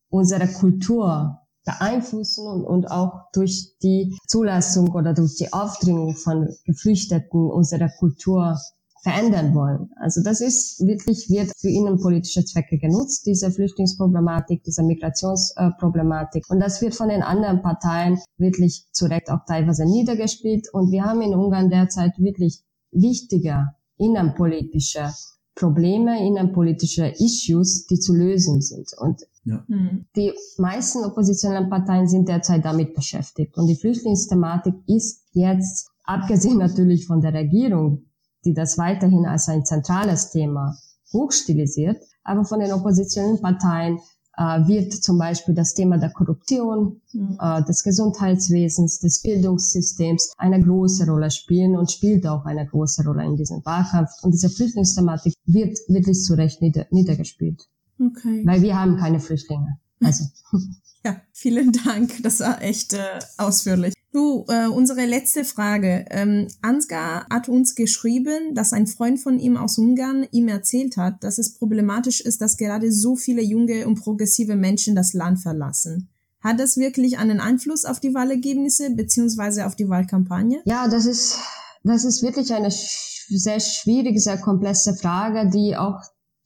unsere 0.09 0.47
Kultur 0.47 1.37
beeinflussen 1.63 2.47
und, 2.47 2.65
und 2.65 2.91
auch 2.91 3.31
durch 3.33 3.77
die 3.83 4.17
Zulassung 4.27 4.89
oder 4.93 5.13
durch 5.13 5.35
die 5.35 5.53
Aufdringung 5.53 6.15
von 6.15 6.49
Geflüchteten 6.65 7.49
unsere 7.49 7.89
Kultur 7.99 8.57
verändern 9.01 9.55
wollen. 9.55 9.89
Also 9.95 10.21
das 10.23 10.41
ist 10.41 10.79
wirklich, 10.85 11.29
wird 11.29 11.51
für 11.57 11.69
innenpolitische 11.69 12.45
Zwecke 12.45 12.77
genutzt, 12.77 13.25
diese 13.25 13.51
Flüchtlingsproblematik, 13.51 14.63
diese 14.63 14.83
Migrationsproblematik. 14.83 16.45
Und 16.49 16.59
das 16.59 16.81
wird 16.81 16.95
von 16.95 17.09
den 17.09 17.23
anderen 17.23 17.61
Parteien 17.61 18.19
wirklich 18.37 18.87
zu 18.91 19.05
Recht 19.05 19.31
auch 19.31 19.45
teilweise 19.47 19.85
niedergespielt. 19.85 20.67
Und 20.71 20.91
wir 20.91 21.03
haben 21.03 21.21
in 21.21 21.33
Ungarn 21.33 21.69
derzeit 21.69 22.11
wirklich 22.19 22.61
wichtige 22.91 23.69
innenpolitische 23.97 25.11
Probleme, 25.55 26.25
innenpolitische 26.25 27.07
Issues, 27.07 27.87
die 27.87 27.99
zu 27.99 28.13
lösen 28.13 28.61
sind. 28.61 28.91
Und 28.97 29.21
ja. 29.43 29.63
Hm. 29.67 30.05
Die 30.15 30.33
meisten 30.57 31.03
oppositionellen 31.03 31.69
Parteien 31.69 32.07
sind 32.07 32.29
derzeit 32.29 32.63
damit 32.63 32.93
beschäftigt. 32.93 33.57
Und 33.57 33.65
die 33.65 33.75
Flüchtlingsthematik 33.75 34.75
ist 34.85 35.25
jetzt, 35.31 35.89
abgesehen 36.03 36.59
natürlich 36.59 37.07
von 37.07 37.21
der 37.21 37.33
Regierung, 37.33 38.03
die 38.45 38.53
das 38.53 38.77
weiterhin 38.77 39.25
als 39.25 39.47
ein 39.49 39.65
zentrales 39.65 40.31
Thema 40.31 40.77
hochstilisiert, 41.13 42.01
aber 42.23 42.45
von 42.45 42.59
den 42.59 42.71
oppositionellen 42.71 43.41
Parteien 43.41 43.99
äh, 44.37 44.67
wird 44.67 44.93
zum 44.93 45.17
Beispiel 45.17 45.53
das 45.53 45.73
Thema 45.73 45.97
der 45.97 46.11
Korruption, 46.11 47.01
mhm. 47.13 47.37
äh, 47.39 47.63
des 47.63 47.83
Gesundheitswesens, 47.83 48.99
des 48.99 49.21
Bildungssystems 49.21 50.33
eine 50.37 50.61
große 50.61 51.05
Rolle 51.05 51.29
spielen 51.31 51.75
und 51.75 51.91
spielt 51.91 52.25
auch 52.25 52.45
eine 52.45 52.65
große 52.65 53.03
Rolle 53.03 53.25
in 53.25 53.35
diesem 53.35 53.63
Wahlkampf. 53.65 54.11
Und 54.23 54.31
diese 54.31 54.49
Flüchtlingsthematik 54.49 55.33
wird 55.45 55.77
wirklich 55.87 56.23
zu 56.23 56.33
Recht 56.35 56.61
nieder 56.61 56.85
niedergespielt. 56.91 57.67
Okay. 57.99 58.43
Weil 58.45 58.61
wir 58.61 58.79
haben 58.79 58.97
keine 58.97 59.19
Flüchtlinge. 59.19 59.77
Also. 60.03 60.25
Ja, 61.03 61.19
vielen 61.33 61.71
Dank. 61.71 62.21
Das 62.21 62.41
war 62.41 62.61
echt 62.61 62.93
äh, 62.93 62.99
ausführlich. 63.39 63.95
Du, 64.13 64.45
äh, 64.49 64.67
unsere 64.67 65.05
letzte 65.05 65.45
Frage. 65.45 66.05
Ähm, 66.09 66.47
Ansgar 66.61 67.25
hat 67.29 67.47
uns 67.47 67.75
geschrieben, 67.75 68.53
dass 68.53 68.73
ein 68.73 68.85
Freund 68.85 69.21
von 69.21 69.39
ihm 69.39 69.55
aus 69.55 69.77
Ungarn 69.77 70.27
ihm 70.31 70.49
erzählt 70.49 70.97
hat, 70.97 71.23
dass 71.23 71.37
es 71.37 71.53
problematisch 71.53 72.19
ist, 72.19 72.41
dass 72.41 72.57
gerade 72.57 72.91
so 72.91 73.15
viele 73.15 73.41
junge 73.41 73.87
und 73.87 74.01
progressive 74.01 74.57
Menschen 74.57 74.95
das 74.95 75.13
Land 75.13 75.39
verlassen. 75.39 76.09
Hat 76.41 76.59
das 76.59 76.75
wirklich 76.75 77.19
einen 77.19 77.39
Einfluss 77.39 77.85
auf 77.85 78.01
die 78.01 78.13
Wahlergebnisse 78.13 78.95
beziehungsweise 78.95 79.65
auf 79.65 79.75
die 79.75 79.87
Wahlkampagne? 79.87 80.61
Ja, 80.65 80.89
das 80.89 81.05
ist, 81.05 81.37
das 81.83 82.03
ist 82.03 82.21
wirklich 82.21 82.53
eine 82.53 82.71
sehr 82.71 83.59
schwierige, 83.61 84.19
sehr 84.19 84.39
komplexe 84.39 84.93
Frage, 84.95 85.49
die 85.49 85.77
auch 85.77 86.01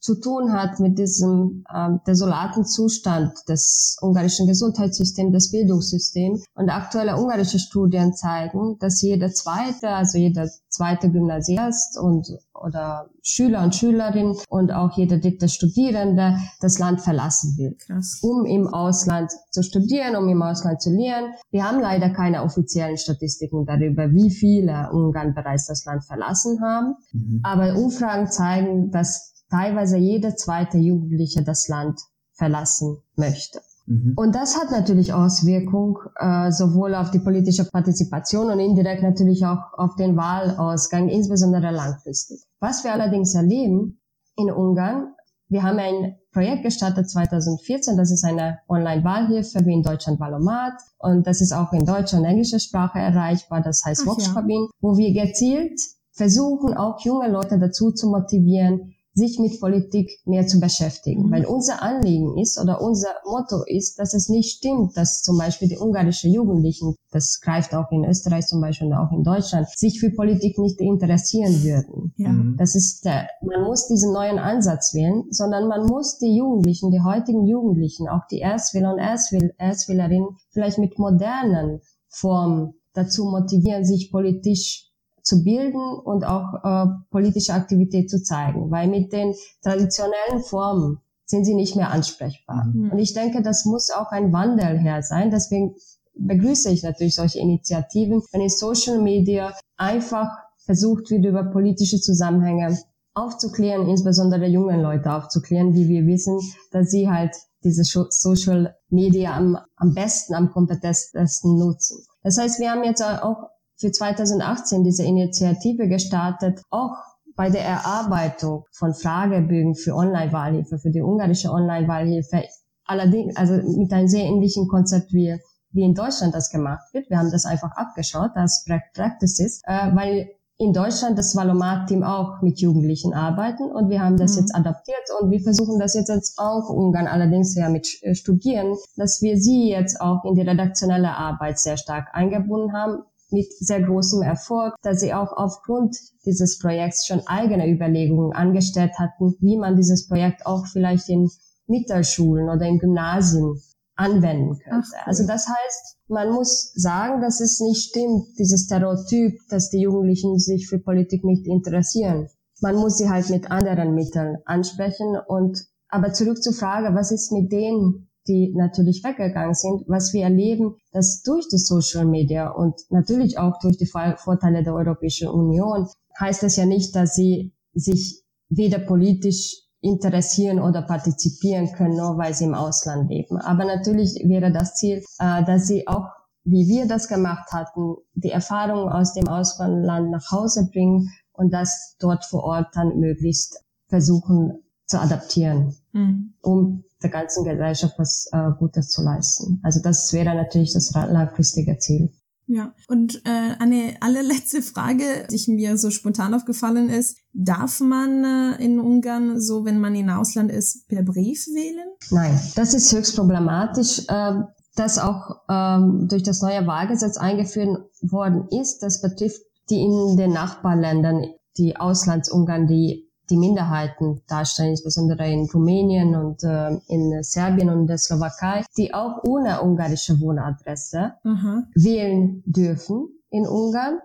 zu 0.06 0.20
tun 0.20 0.52
hat 0.52 0.78
mit 0.78 0.98
diesem 0.98 1.64
ähm, 1.74 2.00
desolaten 2.06 2.64
Zustand 2.64 3.32
des 3.48 3.96
ungarischen 4.00 4.46
Gesundheitssystems, 4.46 5.32
des 5.32 5.50
Bildungssystems. 5.50 6.44
Und 6.54 6.70
aktuelle 6.70 7.16
ungarische 7.16 7.58
Studien 7.58 8.14
zeigen, 8.14 8.78
dass 8.78 9.02
jeder 9.02 9.32
zweite, 9.32 9.88
also 9.88 10.16
jeder 10.16 10.48
zweite 10.68 11.10
Gymnasiast 11.10 11.98
und 11.98 12.28
oder 12.54 13.10
Schüler 13.22 13.64
und 13.64 13.74
Schülerin 13.74 14.36
und 14.48 14.72
auch 14.72 14.96
jeder 14.96 15.18
dritte 15.18 15.48
Studierende 15.48 16.36
das 16.60 16.78
Land 16.78 17.00
verlassen 17.00 17.56
will, 17.58 17.76
Krass. 17.86 18.20
um 18.22 18.46
im 18.46 18.68
Ausland 18.68 19.30
zu 19.50 19.62
studieren, 19.62 20.16
um 20.16 20.28
im 20.28 20.40
Ausland 20.40 20.80
zu 20.80 20.90
lernen. 20.90 21.32
Wir 21.50 21.64
haben 21.64 21.80
leider 21.80 22.10
keine 22.10 22.42
offiziellen 22.42 22.96
Statistiken 22.96 23.66
darüber, 23.66 24.12
wie 24.12 24.30
viele 24.30 24.90
Ungarn 24.92 25.34
bereits 25.34 25.66
das 25.66 25.84
Land 25.84 26.04
verlassen 26.04 26.60
haben. 26.62 26.94
Mhm. 27.12 27.40
Aber 27.42 27.76
Umfragen 27.76 28.30
zeigen, 28.30 28.90
dass 28.90 29.35
teilweise 29.50 29.96
jeder 29.96 30.36
zweite 30.36 30.78
Jugendliche 30.78 31.42
das 31.42 31.68
Land 31.68 32.00
verlassen 32.32 32.98
möchte. 33.16 33.60
Mhm. 33.86 34.14
Und 34.16 34.34
das 34.34 34.56
hat 34.56 34.70
natürlich 34.70 35.12
Auswirkung 35.12 35.98
äh, 36.16 36.50
sowohl 36.50 36.94
auf 36.94 37.10
die 37.10 37.20
politische 37.20 37.64
Partizipation 37.64 38.50
und 38.50 38.58
indirekt 38.58 39.02
natürlich 39.02 39.44
auch 39.46 39.72
auf 39.74 39.94
den 39.96 40.16
Wahlausgang, 40.16 41.08
insbesondere 41.08 41.70
langfristig. 41.70 42.40
Was 42.60 42.84
wir 42.84 42.92
allerdings 42.92 43.34
erleben 43.34 44.00
in 44.36 44.50
Ungarn, 44.50 45.14
wir 45.48 45.62
haben 45.62 45.78
ein 45.78 46.16
Projekt 46.32 46.64
gestartet 46.64 47.08
2014, 47.08 47.96
das 47.96 48.10
ist 48.10 48.24
eine 48.24 48.58
Online-Wahlhilfe 48.68 49.64
wie 49.64 49.74
in 49.74 49.82
Deutschland 49.82 50.18
Wahlomat 50.18 50.74
und 50.98 51.24
das 51.26 51.40
ist 51.40 51.52
auch 51.52 51.72
in 51.72 51.86
deutscher 51.86 52.18
und 52.18 52.24
englischer 52.24 52.58
Sprache 52.58 52.98
erreichbar, 52.98 53.62
das 53.62 53.82
heißt 53.84 54.04
Voxkabin, 54.04 54.62
ja. 54.62 54.68
wo 54.80 54.98
wir 54.98 55.12
gezielt 55.12 55.80
versuchen, 56.10 56.74
auch 56.74 56.98
junge 57.04 57.28
Leute 57.28 57.60
dazu 57.60 57.92
zu 57.92 58.08
motivieren, 58.08 58.95
sich 59.16 59.38
mit 59.38 59.58
Politik 59.60 60.20
mehr 60.26 60.46
zu 60.46 60.60
beschäftigen. 60.60 61.26
Mhm. 61.26 61.30
Weil 61.32 61.46
unser 61.46 61.82
Anliegen 61.82 62.36
ist 62.38 62.60
oder 62.60 62.82
unser 62.82 63.08
Motto 63.24 63.64
ist, 63.66 63.98
dass 63.98 64.12
es 64.12 64.28
nicht 64.28 64.58
stimmt, 64.58 64.94
dass 64.96 65.22
zum 65.22 65.38
Beispiel 65.38 65.68
die 65.68 65.78
ungarische 65.78 66.28
Jugendlichen, 66.28 66.94
das 67.10 67.40
greift 67.40 67.74
auch 67.74 67.90
in 67.90 68.04
Österreich 68.04 68.46
zum 68.46 68.60
Beispiel 68.60 68.88
und 68.88 68.92
auch 68.92 69.10
in 69.12 69.24
Deutschland, 69.24 69.68
sich 69.70 70.00
für 70.00 70.10
Politik 70.10 70.58
nicht 70.58 70.80
interessieren 70.80 71.64
würden. 71.64 72.12
Ja. 72.16 72.28
Mhm. 72.28 72.56
Das 72.58 72.74
ist 72.74 73.06
der, 73.06 73.26
man 73.40 73.62
muss 73.64 73.88
diesen 73.88 74.12
neuen 74.12 74.38
Ansatz 74.38 74.92
wählen, 74.92 75.24
sondern 75.30 75.66
man 75.66 75.86
muss 75.86 76.18
die 76.18 76.36
Jugendlichen, 76.36 76.90
die 76.90 77.00
heutigen 77.00 77.46
Jugendlichen, 77.46 78.08
auch 78.08 78.26
die 78.30 78.40
Erstwähler 78.40 78.92
und 78.92 78.98
Erstwähl 78.98 79.54
Erstwählerinnen 79.56 80.28
vielleicht 80.50 80.78
mit 80.78 80.98
modernen 80.98 81.80
Formen 82.08 82.74
dazu 82.92 83.24
motivieren, 83.24 83.84
sich 83.84 84.10
politisch 84.10 84.90
zu 85.26 85.42
bilden 85.42 85.82
und 86.04 86.24
auch 86.24 86.54
äh, 86.62 86.86
politische 87.10 87.52
Aktivität 87.52 88.08
zu 88.08 88.22
zeigen, 88.22 88.70
weil 88.70 88.86
mit 88.86 89.12
den 89.12 89.34
traditionellen 89.60 90.40
Formen 90.48 91.00
sind 91.24 91.44
sie 91.44 91.54
nicht 91.54 91.74
mehr 91.74 91.90
ansprechbar. 91.90 92.66
Mhm. 92.66 92.92
Und 92.92 92.98
ich 92.98 93.12
denke, 93.12 93.42
das 93.42 93.64
muss 93.64 93.90
auch 93.90 94.12
ein 94.12 94.32
Wandel 94.32 94.78
her 94.78 95.02
sein. 95.02 95.32
Deswegen 95.32 95.74
begrüße 96.14 96.70
ich 96.70 96.84
natürlich 96.84 97.16
solche 97.16 97.40
Initiativen, 97.40 98.22
wenn 98.30 98.40
in 98.40 98.48
Social 98.48 99.02
Media 99.02 99.52
einfach 99.76 100.28
versucht 100.64 101.10
wird, 101.10 101.24
über 101.24 101.42
politische 101.44 102.00
Zusammenhänge 102.00 102.78
aufzuklären, 103.14 103.88
insbesondere 103.88 104.46
jungen 104.46 104.80
Leute 104.80 105.12
aufzuklären, 105.12 105.74
wie 105.74 105.88
wir 105.88 106.06
wissen, 106.06 106.38
dass 106.70 106.90
sie 106.90 107.10
halt 107.10 107.34
diese 107.64 107.82
Social 107.82 108.76
Media 108.90 109.36
am, 109.36 109.58
am 109.74 109.92
besten, 109.92 110.34
am 110.34 110.52
kompetentesten 110.52 111.58
nutzen. 111.58 112.04
Das 112.22 112.38
heißt, 112.38 112.60
wir 112.60 112.70
haben 112.70 112.84
jetzt 112.84 113.02
auch 113.02 113.48
für 113.76 113.90
2018 113.90 114.84
diese 114.84 115.04
Initiative 115.04 115.88
gestartet, 115.88 116.62
auch 116.70 116.96
bei 117.36 117.50
der 117.50 117.64
Erarbeitung 117.64 118.64
von 118.72 118.94
Fragebögen 118.94 119.74
für 119.74 119.94
Online-Wahlhilfe, 119.94 120.78
für 120.78 120.90
die 120.90 121.02
ungarische 121.02 121.50
Online-Wahlhilfe, 121.50 122.44
allerdings, 122.86 123.36
also 123.36 123.54
mit 123.78 123.92
einem 123.92 124.08
sehr 124.08 124.24
ähnlichen 124.24 124.68
Konzept 124.68 125.12
wie, 125.12 125.38
wie 125.72 125.84
in 125.84 125.94
Deutschland 125.94 126.34
das 126.34 126.50
gemacht 126.50 126.82
wird. 126.94 127.10
Wir 127.10 127.18
haben 127.18 127.30
das 127.30 127.44
einfach 127.44 127.72
abgeschaut 127.76 128.30
als 128.34 128.64
Practices, 128.94 129.60
äh, 129.66 129.94
weil 129.94 130.30
in 130.58 130.72
Deutschland 130.72 131.18
das 131.18 131.36
Valomat-Team 131.36 132.02
auch 132.02 132.40
mit 132.40 132.60
Jugendlichen 132.60 133.12
arbeiten 133.12 133.64
und 133.64 133.90
wir 133.90 134.00
haben 134.00 134.16
das 134.16 134.36
mhm. 134.36 134.40
jetzt 134.40 134.54
adaptiert 134.54 135.04
und 135.20 135.30
wir 135.30 135.40
versuchen 135.40 135.78
das 135.78 135.92
jetzt, 135.92 136.38
auch 136.38 136.70
Ungarn 136.70 137.06
allerdings 137.06 137.54
ja 137.54 137.68
mit 137.68 137.86
äh, 138.00 138.14
Studieren, 138.14 138.74
dass 138.96 139.20
wir 139.20 139.36
sie 139.36 139.68
jetzt 139.68 140.00
auch 140.00 140.24
in 140.24 140.34
die 140.34 140.40
redaktionelle 140.40 141.14
Arbeit 141.14 141.58
sehr 141.58 141.76
stark 141.76 142.08
eingebunden 142.12 142.72
haben, 142.72 143.02
mit 143.30 143.52
sehr 143.58 143.82
großem 143.82 144.22
Erfolg, 144.22 144.74
da 144.82 144.94
sie 144.94 145.12
auch 145.12 145.32
aufgrund 145.32 145.96
dieses 146.24 146.58
Projekts 146.58 147.06
schon 147.06 147.26
eigene 147.26 147.68
Überlegungen 147.68 148.32
angestellt 148.32 148.92
hatten, 148.98 149.34
wie 149.40 149.56
man 149.56 149.76
dieses 149.76 150.06
Projekt 150.08 150.46
auch 150.46 150.66
vielleicht 150.66 151.08
in 151.08 151.28
Mittelschulen 151.66 152.48
oder 152.48 152.66
in 152.66 152.78
Gymnasien 152.78 153.60
anwenden 153.96 154.58
könnte. 154.58 154.70
Ach, 154.70 154.92
cool. 154.92 155.00
Also 155.04 155.26
das 155.26 155.46
heißt, 155.48 155.96
man 156.08 156.30
muss 156.32 156.72
sagen, 156.74 157.20
dass 157.20 157.40
es 157.40 157.60
nicht 157.60 157.88
stimmt, 157.88 158.38
dieses 158.38 158.64
Stereotyp, 158.64 159.38
dass 159.48 159.70
die 159.70 159.80
Jugendlichen 159.80 160.38
sich 160.38 160.68
für 160.68 160.78
Politik 160.78 161.24
nicht 161.24 161.46
interessieren. 161.46 162.28
Man 162.60 162.76
muss 162.76 162.98
sie 162.98 163.08
halt 163.10 163.28
mit 163.30 163.50
anderen 163.50 163.94
Mitteln 163.94 164.38
ansprechen 164.44 165.16
und 165.26 165.66
aber 165.88 166.12
zurück 166.12 166.42
zur 166.42 166.52
Frage, 166.52 166.94
was 166.94 167.12
ist 167.12 167.32
mit 167.32 167.52
denen, 167.52 168.08
die 168.28 168.52
natürlich 168.56 169.02
weggegangen 169.04 169.54
sind, 169.54 169.84
was 169.86 170.12
wir 170.12 170.24
erleben, 170.24 170.76
dass 170.92 171.22
durch 171.22 171.48
die 171.48 171.58
Social 171.58 172.04
Media 172.04 172.48
und 172.48 172.74
natürlich 172.90 173.38
auch 173.38 173.58
durch 173.60 173.76
die 173.76 173.86
Vorteile 173.86 174.62
der 174.62 174.74
Europäischen 174.74 175.28
Union 175.28 175.88
heißt 176.18 176.42
das 176.42 176.56
ja 176.56 176.66
nicht, 176.66 176.94
dass 176.94 177.14
sie 177.14 177.52
sich 177.74 178.22
weder 178.48 178.78
politisch 178.78 179.66
interessieren 179.80 180.60
oder 180.60 180.82
partizipieren 180.82 181.72
können, 181.72 181.96
nur 181.96 182.18
weil 182.18 182.34
sie 182.34 182.44
im 182.44 182.54
Ausland 182.54 183.10
leben. 183.10 183.38
Aber 183.38 183.64
natürlich 183.64 184.14
wäre 184.24 184.50
das 184.50 184.74
Ziel, 184.74 185.04
äh, 185.18 185.44
dass 185.44 185.66
sie 185.66 185.86
auch, 185.86 186.08
wie 186.44 186.66
wir 186.68 186.86
das 186.86 187.08
gemacht 187.08 187.52
hatten, 187.52 187.96
die 188.14 188.30
Erfahrungen 188.30 188.88
aus 188.88 189.14
dem 189.14 189.28
Ausland 189.28 190.10
nach 190.10 190.30
Hause 190.30 190.68
bringen 190.72 191.10
und 191.32 191.52
das 191.52 191.96
dort 191.98 192.24
vor 192.24 192.44
Ort 192.44 192.68
dann 192.74 192.98
möglichst 192.98 193.62
versuchen 193.88 194.62
zu 194.86 195.00
adaptieren, 195.00 195.74
mhm. 195.92 196.34
um 196.42 196.84
der 197.02 197.10
ganzen 197.10 197.44
Gesellschaft 197.44 197.94
was 197.98 198.28
äh, 198.32 198.50
Gutes 198.58 198.90
zu 198.90 199.02
leisten. 199.02 199.60
Also 199.62 199.80
das 199.82 200.12
wäre 200.12 200.34
natürlich 200.34 200.72
das 200.72 200.92
langfristige 200.92 201.78
Ziel. 201.78 202.12
Ja, 202.48 202.72
und 202.86 203.22
äh, 203.24 203.56
eine 203.58 203.96
allerletzte 204.00 204.62
Frage, 204.62 205.26
die 205.30 205.52
mir 205.52 205.76
so 205.76 205.90
spontan 205.90 206.32
aufgefallen 206.32 206.88
ist, 206.90 207.18
darf 207.32 207.80
man 207.80 208.24
äh, 208.24 208.64
in 208.64 208.78
Ungarn 208.78 209.40
so, 209.40 209.64
wenn 209.64 209.80
man 209.80 209.96
in 209.96 210.10
Ausland 210.10 210.52
ist, 210.52 210.86
per 210.86 211.02
Brief 211.02 211.46
wählen? 211.48 211.88
Nein, 212.10 212.38
das 212.54 212.72
ist 212.72 212.92
höchst 212.94 213.16
problematisch. 213.16 214.04
Äh, 214.08 214.42
das 214.76 214.98
auch 214.98 215.40
ähm, 215.48 216.06
durch 216.08 216.22
das 216.22 216.42
neue 216.42 216.66
Wahlgesetz 216.66 217.16
eingeführt 217.16 217.70
worden 218.02 218.46
ist. 218.60 218.80
Das 218.80 219.00
betrifft 219.00 219.40
die 219.70 219.80
in 219.80 220.16
den 220.16 220.32
Nachbarländern, 220.32 221.24
die 221.56 221.76
Auslandsungarn, 221.76 222.66
die 222.66 223.05
die 223.30 223.36
Minderheiten 223.36 224.22
darstellen, 224.28 224.70
insbesondere 224.70 225.30
in 225.30 225.48
Rumänien 225.52 226.14
und 226.14 226.42
äh, 226.44 226.78
in 226.88 227.22
Serbien 227.22 227.70
und 227.70 227.86
der 227.86 227.98
Slowakei, 227.98 228.64
die 228.76 228.94
auch 228.94 229.24
ohne 229.24 229.62
ungarische 229.62 230.20
Wohnadresse 230.20 231.14
mhm. 231.24 231.66
wählen 231.74 232.42
dürfen 232.46 233.08
in 233.30 233.46
Ungarn. 233.46 234.00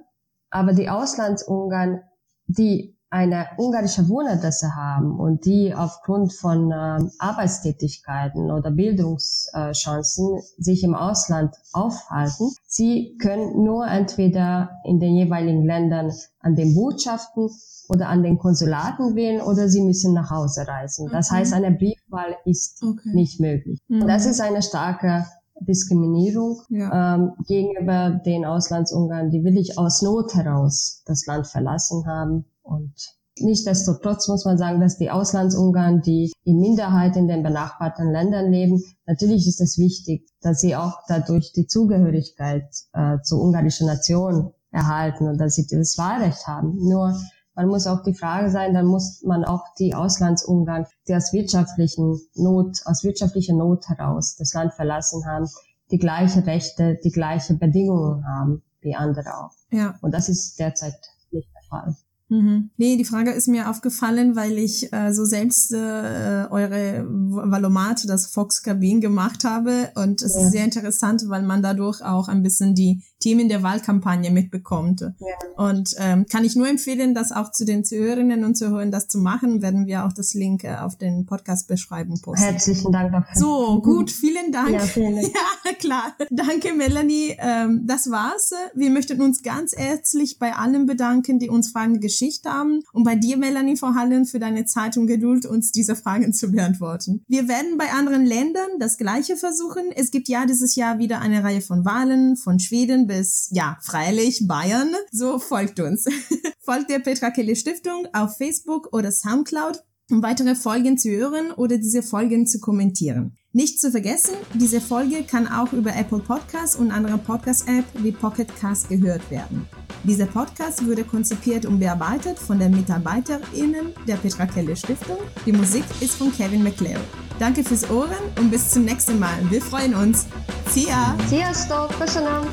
Aber 0.49 0.73
die 0.73 0.89
Auslandsungarn, 0.89 2.01
die 2.47 2.97
eine 3.11 3.47
ungarische 3.57 4.07
Wohnadresse 4.07 4.73
haben 4.73 5.19
und 5.19 5.45
die 5.45 5.75
aufgrund 5.75 6.31
von 6.33 6.71
äh, 6.71 6.99
Arbeitstätigkeiten 7.19 8.49
oder 8.49 8.71
Bildungschancen 8.71 10.41
sich 10.57 10.83
im 10.83 10.95
Ausland 10.95 11.53
aufhalten, 11.73 12.51
sie 12.65 13.17
können 13.21 13.65
nur 13.65 13.85
entweder 13.85 14.69
in 14.85 15.01
den 15.01 15.15
jeweiligen 15.15 15.65
Ländern 15.65 16.13
an 16.39 16.55
den 16.55 16.73
Botschaften 16.73 17.49
oder 17.89 18.07
an 18.07 18.23
den 18.23 18.39
Konsulaten 18.39 19.13
wählen 19.15 19.41
oder 19.41 19.67
sie 19.67 19.81
müssen 19.81 20.13
nach 20.13 20.31
Hause 20.31 20.65
reisen. 20.65 21.07
Okay. 21.07 21.15
Das 21.17 21.31
heißt, 21.31 21.53
eine 21.53 21.71
Briefwahl 21.71 22.37
ist 22.45 22.81
okay. 22.81 23.09
nicht 23.13 23.41
möglich. 23.41 23.81
Mhm. 23.89 24.07
Das 24.07 24.25
ist 24.25 24.39
eine 24.39 24.61
starke 24.61 25.25
Diskriminierung 25.59 26.61
ja. 26.69 27.15
ähm, 27.15 27.33
gegenüber 27.45 28.21
den 28.25 28.45
Auslandsungarn, 28.45 29.29
die 29.29 29.43
willig 29.43 29.77
aus 29.77 30.01
Not 30.01 30.33
heraus 30.33 31.03
das 31.05 31.25
Land 31.25 31.47
verlassen 31.47 32.05
haben. 32.07 32.45
Und 32.61 32.93
Nichtsdestotrotz 33.39 34.27
muss 34.27 34.45
man 34.45 34.57
sagen, 34.57 34.81
dass 34.81 34.97
die 34.97 35.09
Auslandsungarn, 35.09 36.01
die 36.01 36.31
in 36.43 36.59
Minderheit 36.59 37.15
in 37.15 37.27
den 37.27 37.43
benachbarten 37.43 38.11
Ländern 38.11 38.51
leben, 38.51 38.83
natürlich 39.05 39.47
ist 39.47 39.61
es 39.61 39.77
wichtig, 39.77 40.27
dass 40.41 40.59
sie 40.59 40.75
auch 40.75 40.99
dadurch 41.07 41.53
die 41.53 41.65
Zugehörigkeit 41.65 42.67
äh, 42.93 43.19
zur 43.23 43.41
ungarischen 43.41 43.87
Nation 43.87 44.51
erhalten 44.71 45.27
und 45.27 45.37
dass 45.39 45.55
sie 45.55 45.65
dieses 45.65 45.97
Wahlrecht 45.97 46.45
haben. 46.45 46.75
Nur 46.77 47.17
man 47.55 47.67
muss 47.67 47.87
auch 47.87 48.03
die 48.03 48.13
Frage 48.13 48.49
sein, 48.49 48.73
dann 48.73 48.85
muss 48.85 49.21
man 49.23 49.43
auch 49.43 49.63
die 49.79 49.93
Auslandsungarn, 49.93 50.85
die 51.07 51.15
aus 51.15 51.33
wirtschaftlichen 51.33 52.19
Not, 52.35 52.81
aus 52.85 53.03
wirtschaftlicher 53.03 53.53
Not 53.53 53.87
heraus 53.87 54.35
das 54.37 54.53
Land 54.53 54.73
verlassen 54.73 55.25
haben, 55.25 55.47
die 55.89 55.97
gleiche 55.97 56.45
Rechte, 56.45 56.97
die 57.03 57.11
gleiche 57.11 57.53
Bedingungen 57.55 58.25
haben 58.25 58.61
wie 58.81 58.95
andere 58.95 59.37
auch. 59.37 59.51
Ja. 59.71 59.95
Und 60.01 60.13
das 60.13 60.29
ist 60.29 60.59
derzeit 60.59 60.95
nicht 61.31 61.49
der 61.53 61.63
Fall. 61.69 61.95
Mhm. 62.31 62.69
Nee, 62.77 62.95
die 62.95 63.03
Frage 63.03 63.31
ist 63.31 63.49
mir 63.49 63.69
aufgefallen, 63.69 64.37
weil 64.37 64.57
ich 64.57 64.93
äh, 64.93 65.13
so 65.13 65.25
selbst 65.25 65.73
äh, 65.73 66.45
eure 66.49 67.05
Valomat, 67.05 68.07
das 68.07 68.27
Fox 68.27 68.63
Cabin 68.63 69.01
gemacht 69.01 69.43
habe 69.43 69.91
und 69.95 70.21
es 70.21 70.35
ja. 70.35 70.45
ist 70.45 70.51
sehr 70.53 70.63
interessant, 70.63 71.25
weil 71.27 71.43
man 71.43 71.61
dadurch 71.61 72.01
auch 72.01 72.29
ein 72.29 72.41
bisschen 72.41 72.73
die 72.73 73.03
Themen 73.21 73.47
der 73.47 73.63
Wahlkampagne 73.63 74.31
mitbekommt. 74.31 75.01
Ja. 75.01 75.11
Und 75.55 75.95
ähm, 75.99 76.25
kann 76.29 76.43
ich 76.43 76.55
nur 76.55 76.67
empfehlen, 76.67 77.13
das 77.13 77.31
auch 77.31 77.51
zu 77.51 77.65
den 77.65 77.85
Zuhörerinnen 77.85 78.43
und 78.43 78.55
Zuhörern 78.55 78.91
das 78.91 79.07
zu 79.07 79.19
machen, 79.19 79.61
werden 79.61 79.85
wir 79.85 80.05
auch 80.05 80.13
das 80.13 80.33
Link 80.33 80.63
äh, 80.63 80.75
auf 80.75 80.97
den 80.97 81.25
Podcast 81.25 81.67
beschreiben 81.67 82.19
posten. 82.21 82.43
Herzlichen 82.45 82.91
Dank 82.91 83.11
dafür. 83.11 83.39
So, 83.39 83.81
gut, 83.81 84.11
vielen 84.11 84.51
Dank. 84.51 84.71
Ja, 84.71 84.79
vielen 84.79 85.15
Dank. 85.15 85.27
ja 85.65 85.73
klar. 85.73 86.15
Danke, 86.29 86.73
Melanie. 86.73 87.35
Ähm, 87.37 87.81
das 87.85 88.09
war's. 88.09 88.51
Wir 88.73 88.89
möchten 88.89 89.21
uns 89.21 89.43
ganz 89.43 89.75
herzlich 89.75 90.39
bei 90.39 90.53
allen 90.53 90.85
bedanken, 90.85 91.39
die 91.39 91.49
uns 91.49 91.71
Fragen 91.71 91.99
Geschichte 91.99 92.49
haben 92.49 92.81
und 92.91 93.03
bei 93.03 93.15
dir, 93.15 93.37
Melanie, 93.37 93.77
vor 93.77 93.95
allem 93.95 94.25
für 94.25 94.39
deine 94.39 94.65
Zeit 94.65 94.97
und 94.97 95.07
Geduld, 95.07 95.45
uns 95.45 95.71
diese 95.71 95.95
Fragen 95.95 96.33
zu 96.33 96.51
beantworten. 96.51 97.23
Wir 97.27 97.47
werden 97.47 97.77
bei 97.77 97.91
anderen 97.91 98.25
Ländern 98.25 98.79
das 98.79 98.97
Gleiche 98.97 99.37
versuchen. 99.37 99.91
Es 99.95 100.11
gibt 100.11 100.27
ja 100.27 100.45
dieses 100.45 100.75
Jahr 100.75 100.99
wieder 100.99 101.19
eine 101.19 101.43
Reihe 101.43 101.61
von 101.61 101.85
Wahlen 101.85 102.35
von 102.35 102.59
Schweden 102.59 103.07
bis, 103.11 103.49
ja, 103.51 103.77
freilich 103.81 104.47
Bayern. 104.47 104.95
So 105.11 105.37
folgt 105.37 105.79
uns. 105.79 106.05
folgt 106.61 106.89
der 106.89 106.99
Petra 106.99 107.29
Kelly 107.29 107.55
Stiftung 107.55 108.07
auf 108.13 108.37
Facebook 108.37 108.93
oder 108.93 109.11
Soundcloud 109.11 109.83
um 110.11 110.21
weitere 110.21 110.55
Folgen 110.55 110.97
zu 110.97 111.09
hören 111.09 111.51
oder 111.51 111.77
diese 111.77 112.03
Folgen 112.03 112.45
zu 112.45 112.59
kommentieren. 112.59 113.37
Nicht 113.53 113.81
zu 113.81 113.91
vergessen, 113.91 114.35
diese 114.53 114.79
Folge 114.79 115.23
kann 115.23 115.47
auch 115.47 115.73
über 115.73 115.95
Apple 115.95 116.19
Podcasts 116.19 116.75
und 116.75 116.91
andere 116.91 117.17
Podcast-App 117.17 117.83
wie 117.95 118.11
Pocket 118.11 118.47
Cast 118.59 118.89
gehört 118.89 119.29
werden. 119.29 119.67
Dieser 120.03 120.25
Podcast 120.25 120.85
wurde 120.85 121.03
konzipiert 121.03 121.65
und 121.65 121.79
bearbeitet 121.79 122.39
von 122.39 122.59
den 122.59 122.71
MitarbeiterInnen 122.71 123.93
der 124.07 124.15
Petra 124.15 124.45
Kelly 124.45 124.75
Stiftung. 124.75 125.17
Die 125.45 125.51
Musik 125.51 125.83
ist 125.99 126.15
von 126.15 126.31
Kevin 126.31 126.63
McLeod. 126.63 127.01
Danke 127.39 127.63
fürs 127.63 127.89
Ohren 127.89 128.15
und 128.39 128.51
bis 128.51 128.69
zum 128.69 128.85
nächsten 128.85 129.19
Mal. 129.19 129.39
Wir 129.49 129.61
freuen 129.61 129.95
uns. 129.95 130.27
Sia! 130.69 131.17
Sziasztok! 131.27 131.89
Köszönöm! 131.99 132.47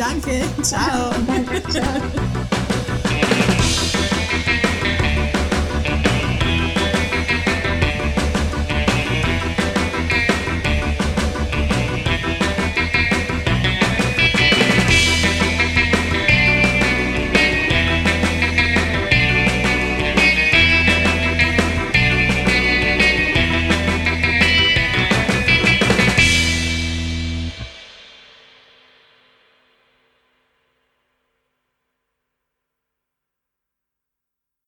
Danke! 0.00 0.48
Ciao! 0.62 1.12
Danke, 1.26 1.60
ciao! 1.70 2.29